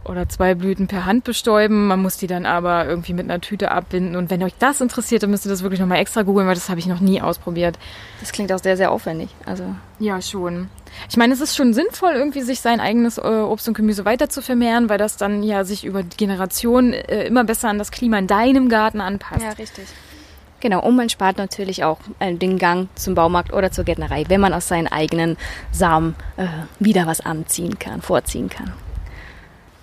oder 0.05 0.27
zwei 0.27 0.55
Blüten 0.55 0.87
per 0.87 1.05
Hand 1.05 1.23
bestäuben. 1.23 1.87
Man 1.87 2.01
muss 2.01 2.17
die 2.17 2.27
dann 2.27 2.45
aber 2.45 2.85
irgendwie 2.85 3.13
mit 3.13 3.25
einer 3.25 3.39
Tüte 3.39 3.71
abbinden. 3.71 4.15
Und 4.15 4.29
wenn 4.29 4.43
euch 4.43 4.53
das 4.59 4.81
interessiert, 4.81 5.23
dann 5.23 5.29
müsst 5.29 5.45
ihr 5.45 5.49
das 5.49 5.63
wirklich 5.63 5.79
nochmal 5.79 5.99
extra 5.99 6.23
googeln, 6.23 6.47
weil 6.47 6.55
das 6.55 6.69
habe 6.69 6.79
ich 6.79 6.87
noch 6.87 6.99
nie 6.99 7.21
ausprobiert. 7.21 7.79
Das 8.19 8.31
klingt 8.31 8.51
auch 8.51 8.59
sehr, 8.59 8.75
sehr 8.75 8.91
aufwendig. 8.91 9.29
Also 9.45 9.63
ja, 9.99 10.21
schon. 10.21 10.69
Ich 11.09 11.17
meine, 11.17 11.33
es 11.33 11.41
ist 11.41 11.55
schon 11.55 11.73
sinnvoll, 11.73 12.13
irgendwie 12.13 12.41
sich 12.41 12.59
sein 12.59 12.79
eigenes 12.79 13.17
äh, 13.17 13.21
Obst 13.21 13.67
und 13.67 13.73
Gemüse 13.75 14.05
weiter 14.05 14.29
zu 14.29 14.41
vermehren, 14.41 14.89
weil 14.89 14.97
das 14.97 15.17
dann 15.17 15.41
ja 15.41 15.63
sich 15.63 15.85
über 15.85 16.03
die 16.03 16.17
Generation 16.17 16.93
äh, 16.93 17.25
immer 17.25 17.43
besser 17.43 17.69
an 17.69 17.77
das 17.77 17.91
Klima 17.91 18.17
in 18.17 18.27
deinem 18.27 18.69
Garten 18.69 19.01
anpasst. 19.01 19.41
Ja, 19.41 19.51
richtig. 19.51 19.85
Genau, 20.59 20.81
und 20.81 20.95
man 20.95 21.09
spart 21.09 21.37
natürlich 21.37 21.83
auch 21.83 21.99
äh, 22.19 22.33
den 22.33 22.57
Gang 22.57 22.89
zum 22.95 23.15
Baumarkt 23.15 23.51
oder 23.53 23.71
zur 23.71 23.85
Gärtnerei, 23.85 24.25
wenn 24.27 24.39
man 24.39 24.53
aus 24.53 24.67
seinen 24.67 24.87
eigenen 24.87 25.37
Samen 25.71 26.15
wieder 26.79 27.05
was 27.05 27.21
anziehen 27.21 27.79
kann, 27.79 28.01
vorziehen 28.01 28.49
kann. 28.49 28.73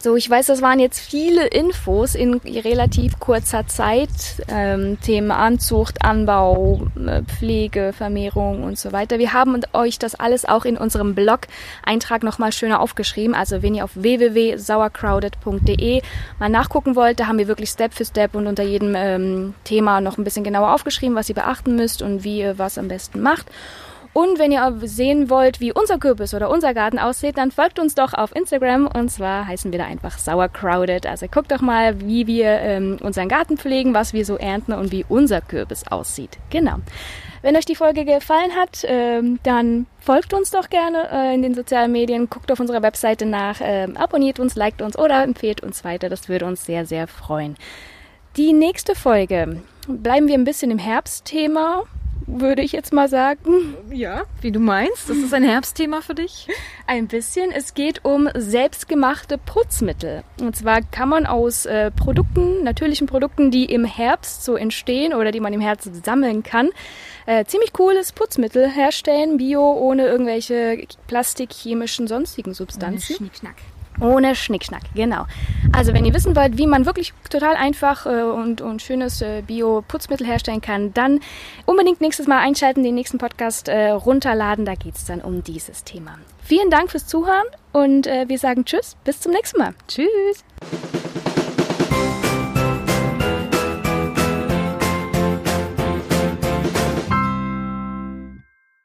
So, 0.02 0.16
ich 0.16 0.30
weiß, 0.30 0.46
das 0.46 0.62
waren 0.62 0.80
jetzt 0.80 0.98
viele 0.98 1.46
Infos 1.48 2.14
in 2.14 2.36
relativ 2.36 3.20
kurzer 3.20 3.66
Zeit. 3.66 4.08
Ähm, 4.48 4.96
Themen 5.02 5.30
Anzucht, 5.30 6.02
Anbau, 6.02 6.86
äh, 6.96 7.20
Pflege, 7.24 7.92
Vermehrung 7.92 8.64
und 8.64 8.78
so 8.78 8.92
weiter. 8.92 9.18
Wir 9.18 9.34
haben 9.34 9.60
euch 9.74 9.98
das 9.98 10.14
alles 10.14 10.46
auch 10.46 10.64
in 10.64 10.78
unserem 10.78 11.14
Blog-Eintrag 11.14 12.22
nochmal 12.22 12.52
schöner 12.52 12.80
aufgeschrieben. 12.80 13.34
Also 13.34 13.62
wenn 13.62 13.74
ihr 13.74 13.84
auf 13.84 13.90
www.sauercrowded.de 13.92 16.00
mal 16.38 16.48
nachgucken 16.48 16.96
wollt, 16.96 17.20
da 17.20 17.26
haben 17.26 17.36
wir 17.36 17.48
wirklich 17.48 17.68
Step 17.68 17.92
für 17.92 18.06
Step 18.06 18.34
und 18.34 18.46
unter 18.46 18.62
jedem 18.62 18.94
ähm, 18.96 19.52
Thema 19.64 20.00
noch 20.00 20.16
ein 20.16 20.24
bisschen 20.24 20.44
genauer 20.44 20.72
aufgeschrieben, 20.72 21.14
was 21.14 21.28
ihr 21.28 21.34
beachten 21.34 21.76
müsst 21.76 22.00
und 22.00 22.24
wie 22.24 22.38
ihr 22.38 22.58
was 22.58 22.78
am 22.78 22.88
besten 22.88 23.20
macht. 23.20 23.48
Und 24.12 24.40
wenn 24.40 24.50
ihr 24.50 24.76
sehen 24.82 25.30
wollt, 25.30 25.60
wie 25.60 25.72
unser 25.72 25.98
Kürbis 25.98 26.34
oder 26.34 26.50
unser 26.50 26.74
Garten 26.74 26.98
aussieht, 26.98 27.38
dann 27.38 27.52
folgt 27.52 27.78
uns 27.78 27.94
doch 27.94 28.12
auf 28.12 28.34
Instagram. 28.34 28.88
Und 28.88 29.10
zwar 29.10 29.46
heißen 29.46 29.70
wir 29.70 29.78
da 29.78 29.84
einfach 29.84 30.18
Sauercrowded. 30.18 31.06
Also 31.06 31.26
guckt 31.28 31.52
doch 31.52 31.60
mal, 31.60 32.00
wie 32.00 32.26
wir 32.26 32.48
ähm, 32.48 32.98
unseren 33.02 33.28
Garten 33.28 33.56
pflegen, 33.56 33.94
was 33.94 34.12
wir 34.12 34.24
so 34.24 34.36
ernten 34.36 34.72
und 34.72 34.90
wie 34.90 35.04
unser 35.08 35.40
Kürbis 35.40 35.86
aussieht. 35.86 36.38
Genau. 36.50 36.76
Wenn 37.42 37.56
euch 37.56 37.64
die 37.64 37.76
Folge 37.76 38.04
gefallen 38.04 38.54
hat, 38.54 38.84
ähm, 38.84 39.38
dann 39.44 39.86
folgt 40.00 40.34
uns 40.34 40.50
doch 40.50 40.68
gerne 40.68 41.08
äh, 41.10 41.34
in 41.34 41.42
den 41.42 41.54
sozialen 41.54 41.92
Medien, 41.92 42.28
guckt 42.28 42.50
auf 42.52 42.60
unserer 42.60 42.82
Webseite 42.82 43.24
nach, 43.24 43.60
äh, 43.60 43.88
abonniert 43.94 44.40
uns, 44.40 44.56
liked 44.56 44.82
uns 44.82 44.98
oder 44.98 45.22
empfehlt 45.22 45.62
uns 45.62 45.84
weiter. 45.84 46.08
Das 46.08 46.28
würde 46.28 46.44
uns 46.46 46.66
sehr, 46.66 46.84
sehr 46.84 47.06
freuen. 47.06 47.56
Die 48.36 48.52
nächste 48.52 48.94
Folge 48.94 49.62
bleiben 49.88 50.28
wir 50.28 50.34
ein 50.34 50.44
bisschen 50.44 50.70
im 50.70 50.78
Herbstthema 50.78 51.84
würde 52.38 52.62
ich 52.62 52.72
jetzt 52.72 52.92
mal 52.92 53.08
sagen. 53.08 53.74
Ja, 53.90 54.22
wie 54.40 54.52
du 54.52 54.60
meinst. 54.60 55.08
Das 55.08 55.16
ist 55.16 55.34
ein 55.34 55.42
Herbstthema 55.42 56.00
für 56.00 56.14
dich? 56.14 56.48
Ein 56.86 57.08
bisschen. 57.08 57.52
Es 57.52 57.74
geht 57.74 58.04
um 58.04 58.28
selbstgemachte 58.34 59.38
Putzmittel. 59.38 60.22
Und 60.40 60.56
zwar 60.56 60.82
kann 60.82 61.08
man 61.08 61.26
aus 61.26 61.66
äh, 61.66 61.90
Produkten, 61.90 62.62
natürlichen 62.62 63.06
Produkten, 63.06 63.50
die 63.50 63.64
im 63.64 63.84
Herbst 63.84 64.44
so 64.44 64.56
entstehen 64.56 65.14
oder 65.14 65.32
die 65.32 65.40
man 65.40 65.52
im 65.52 65.60
Herbst 65.60 66.04
sammeln 66.04 66.42
kann, 66.42 66.70
äh, 67.26 67.44
ziemlich 67.44 67.72
cooles 67.72 68.12
Putzmittel 68.12 68.68
herstellen, 68.68 69.36
bio, 69.36 69.72
ohne 69.72 70.06
irgendwelche 70.06 70.86
Plastik, 71.06 71.52
chemischen, 71.52 72.06
sonstigen 72.06 72.54
Substanzen. 72.54 73.16
Schnickschnack. 73.16 73.56
Ohne 74.00 74.34
Schnickschnack, 74.34 74.82
genau. 74.94 75.26
Also 75.72 75.92
wenn 75.92 76.04
ihr 76.04 76.14
wissen 76.14 76.34
wollt, 76.34 76.58
wie 76.58 76.66
man 76.66 76.86
wirklich 76.86 77.12
total 77.28 77.54
einfach 77.56 78.06
äh, 78.06 78.22
und, 78.22 78.60
und 78.60 78.82
schönes 78.82 79.22
äh, 79.22 79.42
Bio-Putzmittel 79.46 80.26
herstellen 80.26 80.60
kann, 80.60 80.92
dann 80.94 81.20
unbedingt 81.66 82.00
nächstes 82.00 82.26
Mal 82.26 82.38
einschalten, 82.38 82.82
den 82.82 82.94
nächsten 82.94 83.18
Podcast 83.18 83.68
äh, 83.68 83.90
runterladen. 83.90 84.64
Da 84.64 84.74
geht 84.74 84.96
es 84.96 85.04
dann 85.04 85.20
um 85.20 85.44
dieses 85.44 85.84
Thema. 85.84 86.18
Vielen 86.42 86.70
Dank 86.70 86.90
fürs 86.90 87.06
Zuhören 87.06 87.46
und 87.72 88.06
äh, 88.06 88.28
wir 88.28 88.38
sagen 88.38 88.64
Tschüss, 88.64 88.96
bis 89.04 89.20
zum 89.20 89.32
nächsten 89.32 89.58
Mal. 89.58 89.74
Tschüss. 89.86 90.44